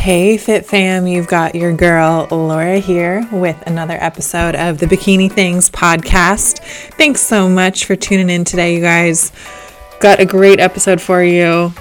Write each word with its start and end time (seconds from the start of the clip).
Hey, 0.00 0.38
Fit 0.38 0.64
Fam, 0.64 1.06
you've 1.06 1.26
got 1.26 1.54
your 1.54 1.74
girl 1.74 2.26
Laura 2.30 2.78
here 2.78 3.28
with 3.30 3.62
another 3.66 3.98
episode 4.00 4.54
of 4.54 4.78
the 4.78 4.86
Bikini 4.86 5.30
Things 5.30 5.68
podcast. 5.68 6.60
Thanks 6.94 7.20
so 7.20 7.50
much 7.50 7.84
for 7.84 7.96
tuning 7.96 8.30
in 8.30 8.44
today, 8.44 8.74
you 8.74 8.80
guys. 8.80 9.30
Got 10.00 10.18
a 10.18 10.24
great 10.24 10.58
episode 10.58 11.02
for 11.02 11.22
you. 11.22 11.74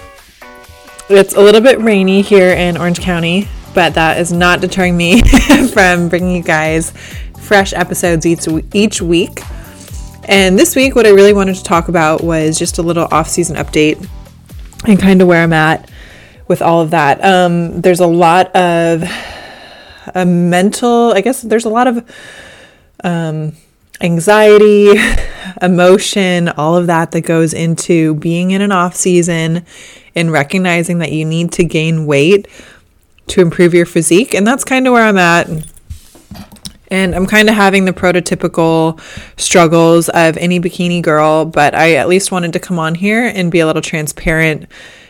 It's 1.10 1.34
a 1.34 1.40
little 1.40 1.62
bit 1.62 1.80
rainy 1.80 2.22
here 2.22 2.50
in 2.50 2.76
Orange 2.76 3.00
County, 3.00 3.48
but 3.74 3.94
that 3.94 4.20
is 4.20 4.34
not 4.34 4.60
deterring 4.60 4.98
me 4.98 5.22
from 5.74 6.10
bringing 6.10 6.36
you 6.36 6.44
guys 6.44 6.92
fresh 7.40 7.72
episodes 7.72 8.26
each, 8.26 8.50
each 8.74 9.02
week. 9.02 9.40
And 10.26 10.60
this 10.60 10.76
week, 10.76 10.94
what 10.94 11.06
I 11.06 11.12
really 11.12 11.32
wanted 11.32 11.56
to 11.56 11.64
talk 11.64 11.88
about 11.88 12.22
was 12.22 12.60
just 12.60 12.80
a 12.80 12.82
little 12.82 13.08
off 13.12 13.30
season 13.30 13.56
update 13.56 14.06
and 14.86 15.00
kind 15.00 15.22
of 15.22 15.30
where 15.30 15.42
I'm 15.42 15.54
at 15.54 15.90
with 16.50 16.62
all 16.62 16.82
of 16.82 16.90
that. 16.90 17.24
Um, 17.24 17.80
there's 17.80 18.02
a 18.02 18.08
lot 18.08 18.54
of 18.54 19.04
a 20.14 20.26
mental, 20.26 21.14
I 21.14 21.22
guess 21.22 21.42
there's 21.44 21.64
a 21.64 21.70
lot 21.70 21.88
of 21.88 22.12
um, 23.04 23.54
anxiety, 24.02 24.96
emotion, 25.62 26.50
all 26.50 26.76
of 26.76 26.88
that 26.88 27.12
that 27.12 27.22
goes 27.22 27.54
into 27.54 28.16
being 28.16 28.52
in 28.52 28.62
an 28.62 28.72
off 28.72 28.96
season 28.96 29.66
and 30.16 30.32
recognizing 30.32 30.98
that 30.98 31.12
you 31.12 31.24
need 31.24 31.52
to 31.54 31.64
gain 31.64 32.06
weight 32.06 32.48
to 33.28 33.42
improve 33.42 33.74
your 33.74 33.86
physique. 33.86 34.34
And 34.34 34.46
that's 34.46 34.64
kind 34.64 34.88
of 34.88 34.94
where 34.94 35.04
I'm 35.04 35.20
at. 35.20 35.48
And 36.92 37.14
I'm 37.14 37.28
kind 37.28 37.48
of 37.48 37.56
having 37.56 37.86
the 37.86 37.94
prototypical 37.94 39.00
struggles 39.40 40.10
of 40.10 40.36
any 40.38 40.60
bikini 40.60 41.04
girl, 41.04 41.46
but 41.46 41.76
I 41.76 41.94
at 41.94 42.10
least 42.10 42.32
wanted 42.32 42.54
to 42.54 42.60
come 42.60 42.80
on 42.80 42.96
here 42.96 43.28
and 43.28 43.52
be 43.52 43.60
a 43.60 43.68
little 43.68 43.84
transparent 43.84 44.68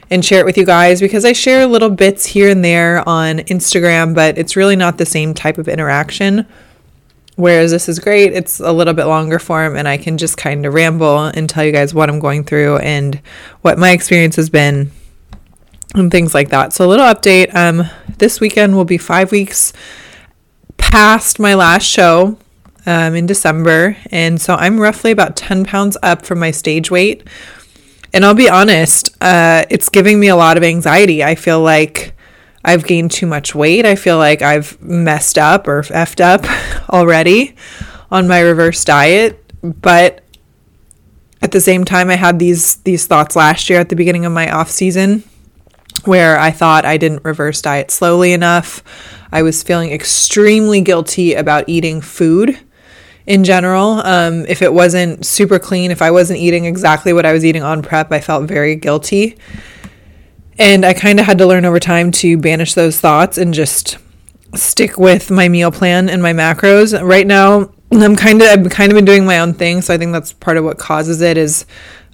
and 0.10 0.26
share 0.26 0.40
it 0.40 0.46
with 0.46 0.58
you 0.58 0.66
guys 0.66 1.00
because 1.00 1.26
I 1.26 1.34
share 1.34 1.66
little 1.66 1.90
bits 1.90 2.26
here 2.26 2.50
and 2.50 2.64
there 2.64 3.08
on 3.08 3.40
Instagram, 3.40 4.16
but 4.16 4.38
it's 4.38 4.56
really 4.56 4.76
not 4.76 4.98
the 4.98 5.06
same 5.06 5.34
type 5.34 5.58
of 5.58 5.68
interaction. 5.68 6.48
Whereas 7.36 7.72
this 7.72 7.88
is 7.88 8.00
great, 8.00 8.34
it's 8.34 8.60
a 8.60 8.72
little 8.72 8.94
bit 8.94 9.06
longer 9.06 9.40
form, 9.40 9.78
and 9.78 9.88
I 9.88 9.98
can 9.98 10.18
just 10.18 10.36
kind 10.36 10.66
of 10.66 10.74
ramble 10.74 11.20
and 11.20 11.50
tell 11.50 11.64
you 11.64 11.72
guys 11.72 11.94
what 11.94 12.10
I'm 12.10 12.20
going 12.20 12.44
through 12.44 12.78
and 12.78 13.16
what 13.62 13.78
my 13.78 13.92
experience 13.92 14.36
has 14.36 14.50
been 14.50 14.92
and 15.96 16.12
things 16.12 16.34
like 16.34 16.50
that. 16.50 16.74
So, 16.74 16.86
a 16.86 16.90
little 16.90 17.06
update 17.06 17.56
um, 17.56 17.84
this 18.18 18.42
weekend 18.42 18.76
will 18.76 18.86
be 18.86 18.98
five 18.98 19.32
weeks 19.32 19.72
past 20.78 21.40
my 21.40 21.54
last 21.54 21.86
show 21.86 22.38
um, 22.86 23.16
in 23.16 23.26
December, 23.26 23.96
and 24.12 24.42
so 24.42 24.56
I'm 24.56 24.78
roughly 24.78 25.12
about 25.12 25.38
10 25.38 25.64
pounds 25.64 25.96
up 26.04 26.26
from 26.26 26.40
my 26.40 26.52
stage 26.52 26.92
weight 26.92 27.26
and 28.14 28.26
I'll 28.26 28.34
be 28.34 28.50
honest, 28.50 29.16
uh, 29.22 29.66
it's 29.70 29.90
giving 29.90 30.20
me 30.20 30.28
a 30.28 30.36
lot 30.36 30.58
of 30.58 30.64
anxiety. 30.64 31.24
I 31.24 31.36
feel 31.36 31.62
like 31.62 32.14
I've 32.64 32.86
gained 32.86 33.12
too 33.12 33.26
much 33.26 33.56
weight. 33.56 33.86
I 33.86 33.96
feel 33.96 34.18
like 34.18 34.42
I've 34.42 34.82
messed 34.82 35.38
up 35.38 35.68
or 35.68 35.82
effed 35.84 36.22
up 36.22 36.46
already 36.90 37.56
on 38.12 38.28
my 38.28 38.40
reverse 38.40 38.84
diet. 38.84 39.44
But 39.62 40.24
at 41.42 41.52
the 41.52 41.62
same 41.62 41.86
time, 41.86 42.10
I 42.10 42.16
had 42.16 42.40
these 42.40 42.76
these 42.78 43.08
thoughts 43.08 43.36
last 43.36 43.70
year 43.70 43.80
at 43.80 43.90
the 43.90 43.96
beginning 43.96 44.26
of 44.26 44.34
my 44.34 44.52
off 44.52 44.70
season 44.70 45.24
where 46.06 46.40
I 46.40 46.52
thought 46.52 46.86
I 46.86 46.98
didn't 46.98 47.24
reverse 47.24 47.62
diet 47.62 47.92
slowly 47.92 48.34
enough. 48.34 48.84
I 49.32 49.42
was 49.42 49.64
feeling 49.64 49.92
extremely 49.92 50.82
guilty 50.82 51.34
about 51.34 51.68
eating 51.68 52.02
food 52.02 52.58
in 53.30 53.44
general. 53.44 54.02
Um, 54.04 54.46
if 54.48 54.64
it 54.64 54.74
wasn't 54.74 55.24
super 55.24 55.60
clean, 55.60 55.92
if 55.92 56.02
I 56.02 56.10
wasn't 56.10 56.40
eating 56.40 56.66
exactly 56.66 57.14
what 57.14 57.28
I 57.28 57.32
was 57.32 57.46
eating 57.46 57.62
on 57.62 57.84
prep, 57.84 58.12
I 58.12 58.20
felt 58.20 58.46
very 58.46 58.76
guilty. 58.76 59.38
And 60.58 60.84
I 60.84 60.94
kind 60.94 61.20
of 61.20 61.28
had 61.28 61.38
to 61.38 61.46
learn 61.46 61.64
over 61.64 61.80
time 61.80 62.12
to 62.14 62.38
banish 62.38 62.74
those 62.74 63.00
thoughts 63.00 63.38
and 63.38 63.54
just 63.54 64.00
stick 64.56 64.98
with 64.98 65.30
my 65.30 65.48
meal 65.48 65.72
plan 65.72 66.10
and 66.10 66.24
my 66.24 66.34
macros. 66.34 67.00
Right 67.08 67.28
now, 67.28 67.72
I'm 67.92 68.16
kind 68.16 68.42
of 68.42 68.48
I've 68.48 68.70
kind 68.72 68.92
of 68.92 68.96
been 68.96 69.06
doing 69.06 69.26
my 69.26 69.40
own 69.40 69.54
thing, 69.54 69.84
so 69.84 69.94
I 69.94 69.98
think 70.00 70.12
that's 70.12 70.34
part 70.34 70.58
of 70.58 70.66
what 70.66 70.80
causes 70.80 71.22
it 71.22 71.38
is 71.38 71.68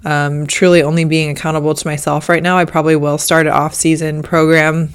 um, 0.03 0.45
truly 0.47 0.83
only 0.83 1.05
being 1.05 1.29
accountable 1.29 1.73
to 1.73 1.87
myself 1.87 2.27
right 2.27 2.43
now. 2.43 2.57
I 2.57 2.65
probably 2.65 2.97
will 2.97 3.17
start 3.17 3.47
an 3.47 3.53
off 3.53 3.73
season 3.73 4.21
program 4.21 4.89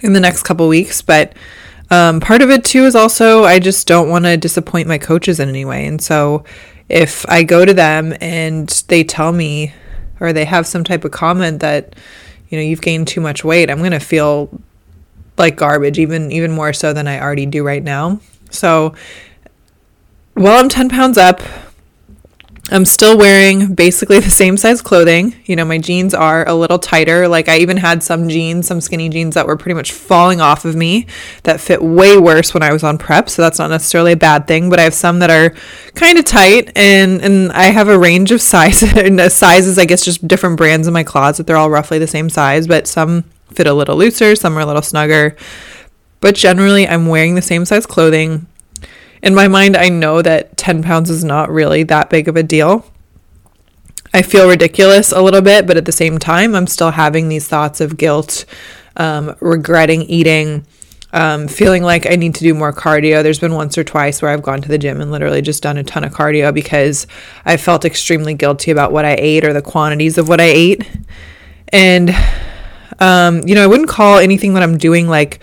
in 0.00 0.12
the 0.12 0.20
next 0.20 0.42
couple 0.42 0.68
weeks, 0.68 1.00
but 1.00 1.32
um, 1.90 2.20
part 2.20 2.42
of 2.42 2.50
it 2.50 2.64
too 2.64 2.84
is 2.84 2.96
also 2.96 3.44
I 3.44 3.58
just 3.58 3.86
don't 3.86 4.08
want 4.08 4.24
to 4.24 4.36
disappoint 4.36 4.88
my 4.88 4.98
coaches 4.98 5.40
in 5.40 5.48
any 5.48 5.64
way. 5.64 5.86
And 5.86 6.00
so 6.02 6.44
if 6.88 7.28
I 7.28 7.42
go 7.42 7.64
to 7.64 7.74
them 7.74 8.14
and 8.20 8.68
they 8.88 9.04
tell 9.04 9.32
me 9.32 9.72
or 10.20 10.32
they 10.32 10.44
have 10.44 10.66
some 10.66 10.84
type 10.84 11.04
of 11.04 11.12
comment 11.12 11.60
that, 11.60 11.94
you 12.48 12.58
know, 12.58 12.62
you've 12.62 12.80
gained 12.80 13.08
too 13.08 13.20
much 13.20 13.44
weight, 13.44 13.70
I'm 13.70 13.78
going 13.78 13.90
to 13.92 14.00
feel 14.00 14.50
like 15.36 15.56
garbage, 15.56 15.98
even 15.98 16.32
even 16.32 16.52
more 16.52 16.72
so 16.72 16.92
than 16.92 17.06
I 17.06 17.20
already 17.20 17.46
do 17.46 17.64
right 17.64 17.82
now. 17.82 18.20
So 18.50 18.94
while 20.34 20.58
I'm 20.58 20.68
10 20.68 20.88
pounds 20.88 21.18
up, 21.18 21.40
I'm 22.68 22.84
still 22.84 23.16
wearing 23.16 23.74
basically 23.74 24.18
the 24.18 24.30
same 24.30 24.56
size 24.56 24.82
clothing. 24.82 25.36
You 25.44 25.54
know, 25.54 25.64
my 25.64 25.78
jeans 25.78 26.12
are 26.14 26.46
a 26.48 26.54
little 26.54 26.80
tighter. 26.80 27.28
Like, 27.28 27.48
I 27.48 27.58
even 27.58 27.76
had 27.76 28.02
some 28.02 28.28
jeans, 28.28 28.66
some 28.66 28.80
skinny 28.80 29.08
jeans 29.08 29.36
that 29.36 29.46
were 29.46 29.56
pretty 29.56 29.74
much 29.74 29.92
falling 29.92 30.40
off 30.40 30.64
of 30.64 30.74
me 30.74 31.06
that 31.44 31.60
fit 31.60 31.80
way 31.80 32.18
worse 32.18 32.52
when 32.52 32.64
I 32.64 32.72
was 32.72 32.82
on 32.82 32.98
prep. 32.98 33.28
So, 33.30 33.40
that's 33.40 33.60
not 33.60 33.70
necessarily 33.70 34.12
a 34.12 34.16
bad 34.16 34.48
thing. 34.48 34.68
But 34.68 34.80
I 34.80 34.82
have 34.82 34.94
some 34.94 35.20
that 35.20 35.30
are 35.30 35.54
kind 35.94 36.18
of 36.18 36.24
tight, 36.24 36.72
and, 36.74 37.22
and 37.22 37.52
I 37.52 37.66
have 37.66 37.88
a 37.88 37.98
range 37.98 38.32
of 38.32 38.42
sizes, 38.42 38.92
uh, 38.94 39.28
sizes, 39.28 39.78
I 39.78 39.84
guess, 39.84 40.04
just 40.04 40.26
different 40.26 40.56
brands 40.56 40.88
in 40.88 40.92
my 40.92 41.04
closet. 41.04 41.46
They're 41.46 41.56
all 41.56 41.70
roughly 41.70 42.00
the 42.00 42.08
same 42.08 42.28
size, 42.28 42.66
but 42.66 42.88
some 42.88 43.22
fit 43.52 43.68
a 43.68 43.74
little 43.74 43.96
looser, 43.96 44.34
some 44.34 44.58
are 44.58 44.62
a 44.62 44.66
little 44.66 44.82
snugger. 44.82 45.36
But 46.20 46.34
generally, 46.34 46.88
I'm 46.88 47.06
wearing 47.06 47.36
the 47.36 47.42
same 47.42 47.64
size 47.64 47.86
clothing 47.86 48.48
in 49.22 49.34
my 49.34 49.48
mind, 49.48 49.76
I 49.76 49.88
know 49.88 50.22
that 50.22 50.56
10 50.56 50.82
pounds 50.82 51.10
is 51.10 51.24
not 51.24 51.50
really 51.50 51.82
that 51.84 52.10
big 52.10 52.28
of 52.28 52.36
a 52.36 52.42
deal. 52.42 52.84
I 54.14 54.22
feel 54.22 54.48
ridiculous 54.48 55.12
a 55.12 55.20
little 55.20 55.42
bit, 55.42 55.66
but 55.66 55.76
at 55.76 55.84
the 55.84 55.92
same 55.92 56.18
time, 56.18 56.54
I'm 56.54 56.66
still 56.66 56.90
having 56.90 57.28
these 57.28 57.48
thoughts 57.48 57.80
of 57.80 57.96
guilt, 57.96 58.44
um, 58.96 59.36
regretting 59.40 60.02
eating, 60.02 60.66
um, 61.12 61.48
feeling 61.48 61.82
like 61.82 62.10
I 62.10 62.16
need 62.16 62.34
to 62.36 62.44
do 62.44 62.54
more 62.54 62.72
cardio. 62.72 63.22
There's 63.22 63.38
been 63.38 63.54
once 63.54 63.76
or 63.76 63.84
twice 63.84 64.22
where 64.22 64.30
I've 64.30 64.42
gone 64.42 64.62
to 64.62 64.68
the 64.68 64.78
gym 64.78 65.00
and 65.00 65.10
literally 65.10 65.42
just 65.42 65.62
done 65.62 65.76
a 65.76 65.84
ton 65.84 66.04
of 66.04 66.12
cardio 66.12 66.52
because 66.52 67.06
I 67.44 67.56
felt 67.56 67.84
extremely 67.84 68.34
guilty 68.34 68.70
about 68.70 68.92
what 68.92 69.04
I 69.04 69.16
ate 69.18 69.44
or 69.44 69.52
the 69.52 69.62
quantities 69.62 70.18
of 70.18 70.28
what 70.28 70.40
I 70.40 70.44
ate. 70.44 70.88
And, 71.68 72.14
um, 73.00 73.42
you 73.46 73.54
know, 73.54 73.64
I 73.64 73.66
wouldn't 73.66 73.88
call 73.88 74.18
anything 74.18 74.54
that 74.54 74.62
I'm 74.62 74.78
doing 74.78 75.08
like 75.08 75.40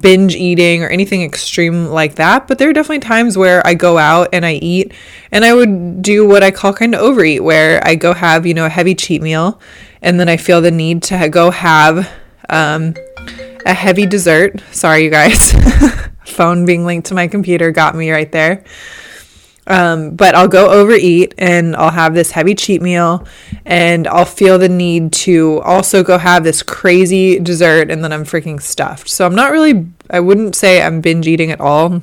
binge 0.00 0.34
eating 0.34 0.82
or 0.82 0.88
anything 0.88 1.22
extreme 1.22 1.86
like 1.86 2.16
that, 2.16 2.46
but 2.48 2.58
there 2.58 2.68
are 2.68 2.72
definitely 2.72 3.00
times 3.00 3.36
where 3.36 3.66
I 3.66 3.74
go 3.74 3.98
out 3.98 4.28
and 4.32 4.44
I 4.44 4.54
eat 4.54 4.92
and 5.30 5.44
I 5.44 5.54
would 5.54 6.02
do 6.02 6.26
what 6.26 6.42
I 6.42 6.50
call 6.50 6.72
kind 6.72 6.94
of 6.94 7.00
overeat 7.00 7.42
where 7.42 7.84
I 7.86 7.94
go 7.94 8.12
have, 8.14 8.46
you 8.46 8.54
know, 8.54 8.66
a 8.66 8.70
heavy 8.70 8.94
cheat 8.94 9.22
meal 9.22 9.60
and 10.02 10.20
then 10.20 10.28
I 10.28 10.36
feel 10.36 10.60
the 10.60 10.70
need 10.70 11.02
to 11.04 11.28
go 11.28 11.50
have 11.50 12.10
um, 12.48 12.94
a 13.64 13.74
heavy 13.74 14.06
dessert. 14.06 14.62
Sorry, 14.70 15.04
you 15.04 15.10
guys. 15.10 15.52
Phone 16.26 16.64
being 16.64 16.84
linked 16.84 17.08
to 17.08 17.14
my 17.14 17.28
computer 17.28 17.70
got 17.70 17.94
me 17.94 18.10
right 18.10 18.30
there. 18.30 18.64
Um, 19.66 20.14
but 20.14 20.34
I'll 20.34 20.48
go 20.48 20.70
overeat 20.70 21.34
and 21.38 21.74
I'll 21.76 21.90
have 21.90 22.14
this 22.14 22.30
heavy 22.30 22.54
cheat 22.54 22.82
meal 22.82 23.26
and 23.64 24.06
I'll 24.06 24.26
feel 24.26 24.58
the 24.58 24.68
need 24.68 25.12
to 25.12 25.60
also 25.62 26.02
go 26.02 26.18
have 26.18 26.44
this 26.44 26.62
crazy 26.62 27.38
dessert 27.38 27.90
and 27.90 28.04
then 28.04 28.12
I'm 28.12 28.24
freaking 28.24 28.60
stuffed. 28.60 29.08
So 29.08 29.24
I'm 29.24 29.34
not 29.34 29.52
really, 29.52 29.86
I 30.10 30.20
wouldn't 30.20 30.54
say 30.54 30.82
I'm 30.82 31.00
binge 31.00 31.26
eating 31.26 31.50
at 31.50 31.60
all. 31.60 32.02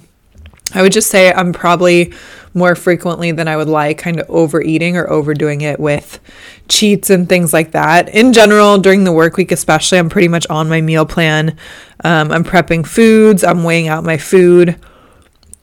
I 0.73 0.81
would 0.81 0.91
just 0.91 1.09
say 1.09 1.31
I'm 1.31 1.53
probably 1.53 2.13
more 2.53 2.75
frequently 2.75 3.31
than 3.31 3.47
I 3.47 3.57
would 3.57 3.67
like, 3.67 3.97
kind 3.97 4.19
of 4.19 4.29
overeating 4.29 4.97
or 4.97 5.09
overdoing 5.09 5.61
it 5.61 5.79
with 5.79 6.19
cheats 6.67 7.09
and 7.09 7.27
things 7.27 7.53
like 7.53 7.71
that. 7.71 8.09
In 8.09 8.33
general, 8.33 8.77
during 8.77 9.03
the 9.03 9.11
work 9.11 9.37
week, 9.37 9.51
especially, 9.51 9.99
I'm 9.99 10.09
pretty 10.09 10.27
much 10.27 10.47
on 10.49 10.69
my 10.69 10.81
meal 10.81 11.05
plan. 11.05 11.57
Um, 12.03 12.31
I'm 12.31 12.43
prepping 12.43 12.85
foods, 12.85 13.43
I'm 13.43 13.63
weighing 13.63 13.87
out 13.87 14.03
my 14.03 14.17
food 14.17 14.77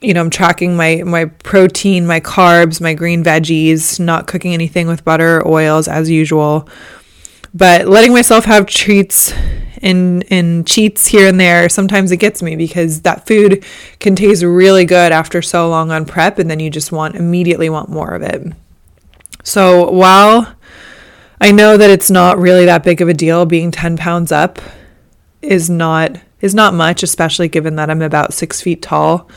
you 0.00 0.14
know, 0.14 0.20
I'm 0.20 0.30
tracking 0.30 0.76
my 0.76 1.02
my 1.04 1.26
protein, 1.26 2.06
my 2.06 2.20
carbs, 2.20 2.80
my 2.80 2.94
green 2.94 3.24
veggies, 3.24 3.98
not 3.98 4.26
cooking 4.26 4.54
anything 4.54 4.86
with 4.86 5.04
butter 5.04 5.38
or 5.38 5.48
oils 5.48 5.88
as 5.88 6.08
usual. 6.08 6.68
But 7.54 7.88
letting 7.88 8.12
myself 8.12 8.44
have 8.44 8.66
treats 8.66 9.32
and 9.82 10.24
and 10.30 10.66
cheats 10.66 11.06
here 11.06 11.26
and 11.26 11.40
there, 11.40 11.68
sometimes 11.68 12.12
it 12.12 12.18
gets 12.18 12.42
me 12.42 12.54
because 12.54 13.02
that 13.02 13.26
food 13.26 13.64
can 13.98 14.14
taste 14.14 14.42
really 14.42 14.84
good 14.84 15.10
after 15.10 15.42
so 15.42 15.68
long 15.68 15.90
on 15.90 16.04
prep 16.04 16.38
and 16.38 16.48
then 16.48 16.60
you 16.60 16.70
just 16.70 16.92
want 16.92 17.16
immediately 17.16 17.68
want 17.68 17.88
more 17.88 18.14
of 18.14 18.22
it. 18.22 18.52
So 19.42 19.90
while 19.90 20.54
I 21.40 21.50
know 21.50 21.76
that 21.76 21.90
it's 21.90 22.10
not 22.10 22.38
really 22.38 22.66
that 22.66 22.84
big 22.84 23.00
of 23.00 23.08
a 23.08 23.14
deal 23.14 23.46
being 23.46 23.70
10 23.70 23.96
pounds 23.96 24.30
up 24.30 24.60
is 25.42 25.68
not 25.68 26.20
is 26.40 26.54
not 26.54 26.72
much, 26.72 27.02
especially 27.02 27.48
given 27.48 27.74
that 27.76 27.90
I'm 27.90 28.02
about 28.02 28.32
six 28.32 28.60
feet 28.60 28.80
tall 28.80 29.28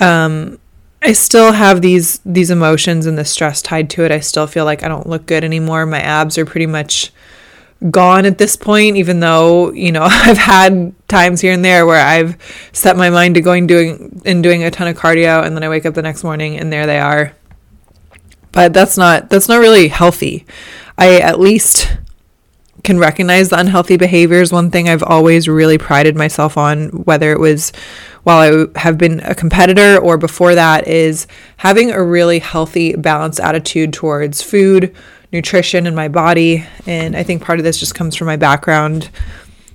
um, 0.00 0.58
I 1.02 1.12
still 1.12 1.52
have 1.52 1.80
these 1.80 2.20
these 2.24 2.50
emotions 2.50 3.06
and 3.06 3.16
the 3.16 3.24
stress 3.24 3.62
tied 3.62 3.90
to 3.90 4.04
it. 4.04 4.10
I 4.10 4.20
still 4.20 4.46
feel 4.46 4.64
like 4.64 4.82
I 4.82 4.88
don't 4.88 5.06
look 5.06 5.26
good 5.26 5.44
anymore. 5.44 5.86
My 5.86 6.00
abs 6.00 6.38
are 6.38 6.44
pretty 6.44 6.66
much 6.66 7.12
gone 7.90 8.26
at 8.26 8.38
this 8.38 8.56
point 8.56 8.96
even 8.96 9.20
though 9.20 9.70
you 9.72 9.92
know 9.92 10.02
i've 10.10 10.36
had 10.36 10.92
times 11.06 11.40
here 11.40 11.52
and 11.52 11.64
there 11.64 11.86
where 11.86 12.04
i've 12.04 12.36
set 12.72 12.96
my 12.96 13.08
mind 13.08 13.36
to 13.36 13.40
going 13.40 13.66
doing 13.66 14.20
and 14.24 14.42
doing 14.42 14.64
a 14.64 14.70
ton 14.70 14.88
of 14.88 14.96
cardio 14.96 15.44
and 15.44 15.54
then 15.54 15.62
i 15.62 15.68
wake 15.68 15.86
up 15.86 15.94
the 15.94 16.02
next 16.02 16.24
morning 16.24 16.56
and 16.56 16.72
there 16.72 16.86
they 16.86 16.98
are 16.98 17.32
but 18.50 18.72
that's 18.72 18.96
not 18.96 19.30
that's 19.30 19.48
not 19.48 19.58
really 19.58 19.88
healthy 19.88 20.44
i 20.96 21.20
at 21.20 21.38
least 21.38 21.96
can 22.82 22.98
recognize 22.98 23.48
the 23.48 23.58
unhealthy 23.58 23.96
behaviors 23.96 24.52
one 24.52 24.72
thing 24.72 24.88
i've 24.88 25.02
always 25.04 25.46
really 25.46 25.78
prided 25.78 26.16
myself 26.16 26.56
on 26.56 26.88
whether 26.88 27.30
it 27.30 27.38
was 27.38 27.72
while 28.24 28.38
i 28.38 28.80
have 28.80 28.98
been 28.98 29.20
a 29.20 29.34
competitor 29.34 29.98
or 29.98 30.18
before 30.18 30.54
that 30.54 30.86
is 30.86 31.26
having 31.58 31.90
a 31.90 32.02
really 32.02 32.38
healthy 32.38 32.94
balanced 32.94 33.40
attitude 33.40 33.92
towards 33.92 34.42
food 34.42 34.94
nutrition 35.32 35.86
in 35.86 35.94
my 35.94 36.08
body. 36.08 36.64
And 36.86 37.16
I 37.16 37.22
think 37.22 37.42
part 37.42 37.58
of 37.58 37.64
this 37.64 37.78
just 37.78 37.94
comes 37.94 38.16
from 38.16 38.26
my 38.26 38.36
background 38.36 39.10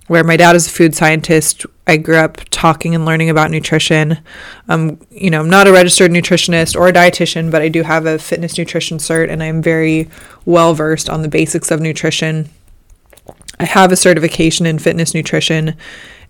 where 0.07 0.23
my 0.23 0.35
dad 0.35 0.55
is 0.55 0.67
a 0.67 0.69
food 0.69 0.95
scientist. 0.95 1.65
I 1.87 1.97
grew 1.97 2.17
up 2.17 2.41
talking 2.49 2.93
and 2.93 3.05
learning 3.05 3.29
about 3.29 3.51
nutrition. 3.51 4.19
Um, 4.67 4.99
you 5.09 5.29
know, 5.29 5.41
I'm 5.41 5.49
not 5.49 5.67
a 5.67 5.71
registered 5.71 6.11
nutritionist 6.11 6.75
or 6.75 6.87
a 6.87 6.93
dietitian, 6.93 7.51
but 7.51 7.61
I 7.61 7.69
do 7.69 7.83
have 7.83 8.05
a 8.05 8.19
fitness 8.19 8.57
nutrition 8.57 8.97
cert 8.97 9.29
and 9.29 9.41
I'm 9.41 9.61
very 9.61 10.09
well 10.45 10.73
versed 10.73 11.09
on 11.09 11.21
the 11.21 11.29
basics 11.29 11.71
of 11.71 11.79
nutrition. 11.79 12.49
I 13.59 13.65
have 13.65 13.91
a 13.91 13.95
certification 13.95 14.65
in 14.65 14.79
fitness 14.79 15.13
nutrition 15.13 15.75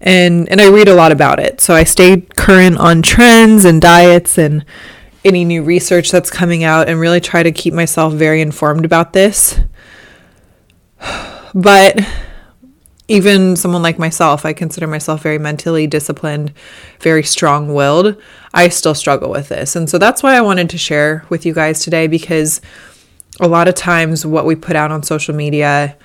and 0.02 0.50
and 0.50 0.60
I 0.60 0.70
read 0.70 0.88
a 0.88 0.94
lot 0.94 1.12
about 1.12 1.40
it. 1.40 1.62
So 1.62 1.74
I 1.74 1.86
stay 1.86 2.22
current 2.36 2.78
on 2.78 3.02
trends 3.02 3.66
and 3.66 3.82
diets 3.82 4.38
and 4.38 4.66
any 5.24 5.46
new 5.46 5.64
research 5.64 6.12
that's 6.12 6.30
coming 6.30 6.64
out 6.64 6.90
and 6.90 7.00
really 7.00 7.22
try 7.22 7.42
to 7.42 7.52
keep 7.52 7.74
myself 7.74 8.14
very 8.14 8.42
informed 8.42 8.86
about 8.86 9.14
this. 9.14 9.60
But 11.56 12.00
even 13.08 13.56
someone 13.56 13.84
like 13.84 14.00
myself, 14.00 14.44
I 14.44 14.54
consider 14.54 14.88
myself 14.88 15.22
very 15.22 15.38
mentally 15.38 15.86
disciplined, 15.86 16.52
very 17.00 17.22
strong 17.22 17.76
willed. 17.76 18.20
I 18.56 18.70
still 18.70 18.96
struggle 18.96 19.30
with 19.30 19.50
this. 19.50 19.76
And 19.76 19.88
so 19.88 20.00
that's 20.00 20.24
why 20.24 20.36
I 20.36 20.42
wanted 20.42 20.72
to 20.72 20.80
share 20.80 21.26
with 21.30 21.46
you 21.46 21.54
guys 21.54 21.82
today 21.82 22.08
because 22.08 22.60
a 23.40 23.48
lot 23.48 23.68
of 23.68 23.76
times 23.76 24.26
what 24.26 24.48
we 24.48 24.56
put 24.56 24.76
out 24.76 24.90
on 24.90 25.04
social 25.04 25.36
media 25.36 25.96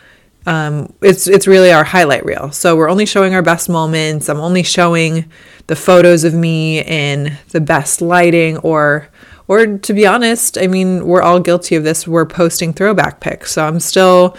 um, 0.47 0.93
it's 1.03 1.27
it's 1.27 1.47
really 1.47 1.73
our 1.73 1.85
highlight 1.85 2.25
reel. 2.25 2.51
So 2.53 2.77
we're 2.77 2.89
only 2.89 3.07
showing 3.07 3.35
our 3.35 3.43
best 3.43 3.69
moments. 3.69 4.29
I'm 4.29 4.41
only 4.41 4.63
showing 4.63 5.31
the 5.67 5.77
photos 5.77 6.25
of 6.25 6.35
me 6.35 6.81
in 6.81 7.37
the 7.51 7.61
best 7.61 8.01
lighting, 8.01 8.57
or 8.59 9.09
or 9.47 9.79
to 9.79 9.93
be 9.93 10.07
honest, 10.07 10.57
I 10.57 10.67
mean 10.67 11.07
we're 11.07 11.23
all 11.23 11.41
guilty 11.41 11.77
of 11.77 11.85
this. 11.85 12.07
We're 12.07 12.27
posting 12.27 12.73
throwback 12.73 13.21
pics. 13.21 13.53
So 13.53 13.67
I'm 13.67 13.81
still 13.81 14.37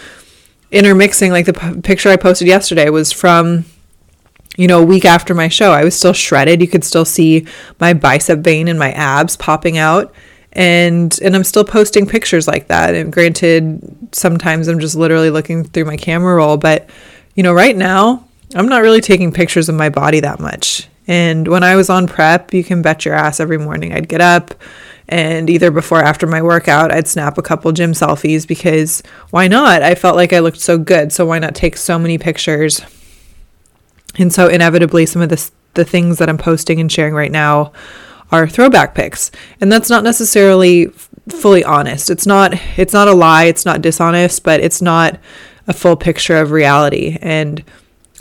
intermixing. 0.71 1.31
Like 1.31 1.45
the 1.45 1.53
p- 1.53 1.81
picture 1.81 2.09
I 2.09 2.15
posted 2.15 2.47
yesterday 2.47 2.89
was 2.89 3.11
from 3.11 3.65
you 4.57 4.67
know, 4.67 4.81
a 4.81 4.85
week 4.85 5.05
after 5.05 5.33
my 5.33 5.47
show. 5.47 5.71
I 5.71 5.85
was 5.85 5.95
still 5.95 6.11
shredded. 6.11 6.59
You 6.59 6.67
could 6.67 6.83
still 6.83 7.05
see 7.05 7.47
my 7.79 7.93
bicep 7.93 8.39
vein 8.39 8.67
and 8.67 8.77
my 8.77 8.91
abs 8.91 9.37
popping 9.37 9.77
out 9.77 10.13
and 10.53 11.17
and 11.21 11.35
I'm 11.35 11.43
still 11.43 11.63
posting 11.63 12.05
pictures 12.05 12.47
like 12.47 12.67
that. 12.67 12.95
And 12.95 13.11
granted, 13.11 14.09
sometimes 14.11 14.67
I'm 14.67 14.79
just 14.79 14.95
literally 14.95 15.29
looking 15.29 15.63
through 15.63 15.85
my 15.85 15.97
camera 15.97 16.35
roll, 16.35 16.57
but 16.57 16.89
you 17.35 17.43
know, 17.43 17.53
right 17.53 17.75
now 17.75 18.25
I'm 18.55 18.67
not 18.67 18.81
really 18.81 19.01
taking 19.01 19.31
pictures 19.31 19.69
of 19.69 19.75
my 19.75 19.89
body 19.89 20.19
that 20.21 20.39
much. 20.39 20.87
And 21.07 21.47
when 21.47 21.63
I 21.63 21.75
was 21.75 21.89
on 21.89 22.07
prep, 22.07 22.53
you 22.53 22.63
can 22.63 22.81
bet 22.81 23.05
your 23.05 23.15
ass 23.15 23.39
every 23.39 23.57
morning 23.57 23.93
I'd 23.93 24.09
get 24.09 24.21
up 24.21 24.53
and 25.09 25.49
either 25.49 25.71
before 25.71 25.99
or 25.99 26.03
after 26.03 26.27
my 26.27 26.41
workout, 26.41 26.91
I'd 26.91 27.07
snap 27.07 27.39
a 27.39 27.41
couple 27.41 27.71
gym 27.71 27.93
selfies 27.93 28.47
because 28.47 29.01
why 29.31 29.47
not? 29.47 29.81
I 29.81 29.95
felt 29.95 30.15
like 30.15 30.33
I 30.33 30.39
looked 30.39 30.59
so 30.59 30.77
good, 30.77 31.11
so 31.11 31.25
why 31.25 31.39
not 31.39 31.55
take 31.55 31.77
so 31.77 31.97
many 31.97 32.19
pictures? 32.19 32.81
And 34.19 34.31
so 34.31 34.47
inevitably 34.47 35.07
some 35.07 35.21
of 35.21 35.29
the 35.29 35.51
the 35.75 35.85
things 35.85 36.17
that 36.17 36.29
I'm 36.29 36.37
posting 36.37 36.79
and 36.79 36.91
sharing 36.91 37.13
right 37.13 37.31
now 37.31 37.73
are 38.31 38.47
throwback 38.47 38.95
pics. 38.95 39.31
And 39.59 39.71
that's 39.71 39.89
not 39.89 40.03
necessarily 40.03 40.87
fully 41.29 41.63
honest. 41.63 42.09
It's 42.09 42.25
not 42.25 42.53
it's 42.77 42.93
not 42.93 43.07
a 43.07 43.13
lie, 43.13 43.45
it's 43.45 43.65
not 43.65 43.81
dishonest, 43.81 44.43
but 44.43 44.59
it's 44.59 44.81
not 44.81 45.19
a 45.67 45.73
full 45.73 45.95
picture 45.95 46.37
of 46.37 46.51
reality. 46.51 47.17
And 47.21 47.63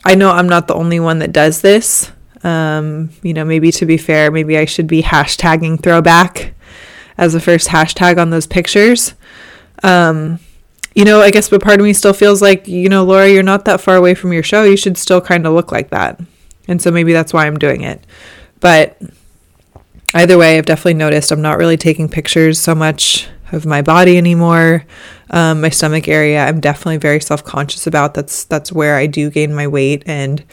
I 0.04 0.14
know 0.14 0.30
I'm 0.30 0.48
not 0.48 0.68
the 0.68 0.74
only 0.74 1.00
one 1.00 1.18
that 1.20 1.32
does 1.32 1.60
this. 1.60 2.10
Um, 2.44 3.10
you 3.22 3.34
know, 3.34 3.44
maybe 3.44 3.72
to 3.72 3.86
be 3.86 3.96
fair, 3.96 4.30
maybe 4.30 4.56
I 4.56 4.64
should 4.64 4.86
be 4.86 5.02
hashtagging 5.02 5.82
throwback 5.82 6.54
as 7.16 7.32
the 7.32 7.40
first 7.40 7.68
hashtag 7.68 8.18
on 8.18 8.30
those 8.30 8.46
pictures. 8.46 9.14
Um, 9.82 10.38
you 10.94 11.04
know, 11.04 11.20
I 11.20 11.30
guess, 11.30 11.48
but 11.48 11.62
part 11.62 11.80
of 11.80 11.84
me 11.84 11.92
still 11.92 12.12
feels 12.12 12.40
like, 12.42 12.66
you 12.66 12.88
know, 12.88 13.04
Laura, 13.04 13.28
you're 13.28 13.42
not 13.42 13.64
that 13.64 13.80
far 13.80 13.96
away 13.96 14.14
from 14.14 14.32
your 14.32 14.42
show. 14.42 14.64
You 14.64 14.76
should 14.76 14.96
still 14.96 15.20
kind 15.20 15.46
of 15.46 15.52
look 15.52 15.72
like 15.72 15.90
that. 15.90 16.20
And 16.66 16.80
so 16.80 16.90
maybe 16.90 17.12
that's 17.12 17.32
why 17.32 17.46
I'm 17.46 17.58
doing 17.58 17.82
it. 17.82 18.04
But 18.60 19.00
either 20.14 20.38
way, 20.38 20.58
I've 20.58 20.66
definitely 20.66 20.94
noticed 20.94 21.32
I'm 21.32 21.42
not 21.42 21.58
really 21.58 21.76
taking 21.76 22.08
pictures 22.08 22.58
so 22.58 22.74
much 22.74 23.28
of 23.52 23.66
my 23.66 23.82
body 23.82 24.16
anymore. 24.16 24.84
Um, 25.30 25.60
my 25.60 25.70
stomach 25.70 26.08
area, 26.08 26.44
I'm 26.44 26.60
definitely 26.60 26.98
very 26.98 27.20
self 27.20 27.44
conscious 27.44 27.86
about. 27.86 28.14
That's 28.14 28.44
that's 28.44 28.72
where 28.72 28.96
I 28.96 29.06
do 29.06 29.30
gain 29.30 29.54
my 29.54 29.66
weight, 29.66 30.02
and 30.06 30.44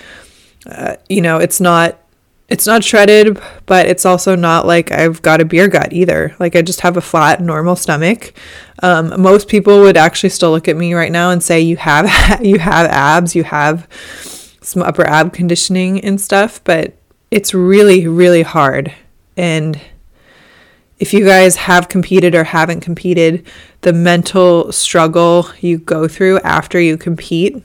uh, 0.65 0.95
you 1.09 1.21
know, 1.21 1.37
it's 1.37 1.59
not 1.59 1.99
it's 2.47 2.67
not 2.67 2.83
shredded, 2.83 3.39
but 3.65 3.87
it's 3.87 4.05
also 4.05 4.35
not 4.35 4.67
like 4.67 4.91
I've 4.91 5.21
got 5.21 5.41
a 5.41 5.45
beer 5.45 5.67
gut 5.67 5.93
either. 5.93 6.35
Like 6.39 6.55
I 6.55 6.61
just 6.61 6.81
have 6.81 6.97
a 6.97 7.01
flat, 7.01 7.41
normal 7.41 7.75
stomach. 7.75 8.33
Um, 8.83 9.19
most 9.21 9.47
people 9.47 9.79
would 9.81 9.97
actually 9.97 10.29
still 10.29 10.51
look 10.51 10.67
at 10.67 10.75
me 10.75 10.93
right 10.93 11.11
now 11.11 11.31
and 11.31 11.41
say, 11.41 11.59
"You 11.59 11.77
have 11.77 12.39
you 12.43 12.59
have 12.59 12.89
abs, 12.89 13.35
you 13.35 13.43
have 13.43 13.87
some 14.61 14.81
upper 14.83 15.07
ab 15.07 15.33
conditioning 15.33 16.03
and 16.03 16.19
stuff," 16.19 16.63
but 16.63 16.97
it's 17.31 17.53
really, 17.53 18.07
really 18.07 18.43
hard 18.43 18.93
and 19.37 19.79
if 20.97 21.13
you 21.13 21.25
guys 21.25 21.57
have 21.57 21.89
competed 21.89 22.35
or 22.35 22.43
haven't 22.43 22.81
competed, 22.81 23.45
the 23.81 23.93
mental 23.93 24.71
struggle 24.71 25.49
you 25.59 25.77
go 25.77 26.07
through 26.07 26.39
after 26.39 26.79
you 26.79 26.97
compete 26.97 27.61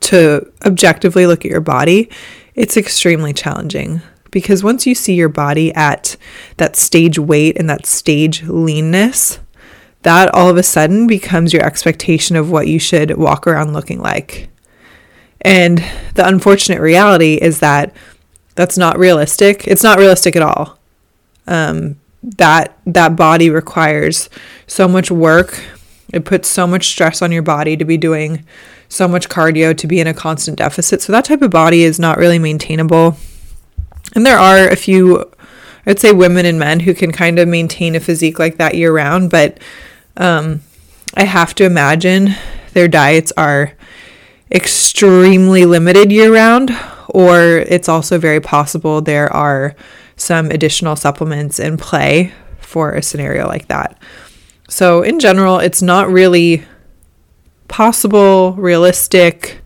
to 0.00 0.50
objectively 0.64 1.26
look 1.26 1.44
at 1.44 1.50
your 1.50 1.60
body, 1.60 2.10
it's 2.54 2.76
extremely 2.76 3.32
challenging 3.32 4.02
because 4.30 4.64
once 4.64 4.86
you 4.86 4.94
see 4.94 5.14
your 5.14 5.28
body 5.28 5.72
at 5.74 6.16
that 6.56 6.76
stage 6.76 7.18
weight 7.18 7.56
and 7.58 7.68
that 7.68 7.86
stage 7.86 8.42
leanness, 8.44 9.38
that 10.02 10.34
all 10.34 10.48
of 10.48 10.56
a 10.56 10.62
sudden 10.62 11.06
becomes 11.06 11.52
your 11.52 11.64
expectation 11.64 12.36
of 12.36 12.50
what 12.50 12.66
you 12.66 12.78
should 12.78 13.16
walk 13.16 13.46
around 13.46 13.72
looking 13.72 14.00
like. 14.00 14.48
And 15.40 15.84
the 16.14 16.26
unfortunate 16.26 16.80
reality 16.80 17.34
is 17.34 17.60
that 17.60 17.94
that's 18.62 18.78
not 18.78 18.96
realistic. 18.96 19.66
It's 19.66 19.82
not 19.82 19.98
realistic 19.98 20.36
at 20.36 20.42
all. 20.42 20.78
Um, 21.48 21.96
that 22.22 22.78
that 22.86 23.16
body 23.16 23.50
requires 23.50 24.30
so 24.68 24.86
much 24.86 25.10
work. 25.10 25.60
It 26.12 26.24
puts 26.24 26.48
so 26.48 26.68
much 26.68 26.86
stress 26.86 27.22
on 27.22 27.32
your 27.32 27.42
body 27.42 27.76
to 27.76 27.84
be 27.84 27.96
doing 27.96 28.44
so 28.88 29.08
much 29.08 29.28
cardio 29.28 29.76
to 29.76 29.86
be 29.88 29.98
in 29.98 30.06
a 30.06 30.14
constant 30.14 30.58
deficit. 30.58 31.02
So 31.02 31.10
that 31.10 31.24
type 31.24 31.42
of 31.42 31.50
body 31.50 31.82
is 31.82 31.98
not 31.98 32.18
really 32.18 32.38
maintainable. 32.38 33.16
And 34.14 34.24
there 34.24 34.38
are 34.38 34.68
a 34.68 34.76
few, 34.76 35.28
I'd 35.84 35.98
say, 35.98 36.12
women 36.12 36.46
and 36.46 36.60
men 36.60 36.78
who 36.80 36.94
can 36.94 37.10
kind 37.10 37.40
of 37.40 37.48
maintain 37.48 37.96
a 37.96 38.00
physique 38.00 38.38
like 38.38 38.58
that 38.58 38.76
year 38.76 38.94
round, 38.94 39.28
but 39.28 39.58
um, 40.16 40.60
I 41.16 41.24
have 41.24 41.52
to 41.56 41.64
imagine 41.64 42.36
their 42.74 42.86
diets 42.86 43.32
are 43.36 43.72
extremely 44.52 45.64
limited 45.64 46.12
year 46.12 46.32
round 46.32 46.70
or 47.12 47.58
it's 47.58 47.90
also 47.90 48.18
very 48.18 48.40
possible 48.40 49.02
there 49.02 49.30
are 49.32 49.76
some 50.16 50.50
additional 50.50 50.96
supplements 50.96 51.60
in 51.60 51.76
play 51.76 52.32
for 52.58 52.92
a 52.92 53.02
scenario 53.02 53.46
like 53.46 53.68
that. 53.68 54.00
So, 54.66 55.02
in 55.02 55.20
general, 55.20 55.58
it's 55.58 55.82
not 55.82 56.08
really 56.08 56.64
possible, 57.68 58.54
realistic, 58.54 59.60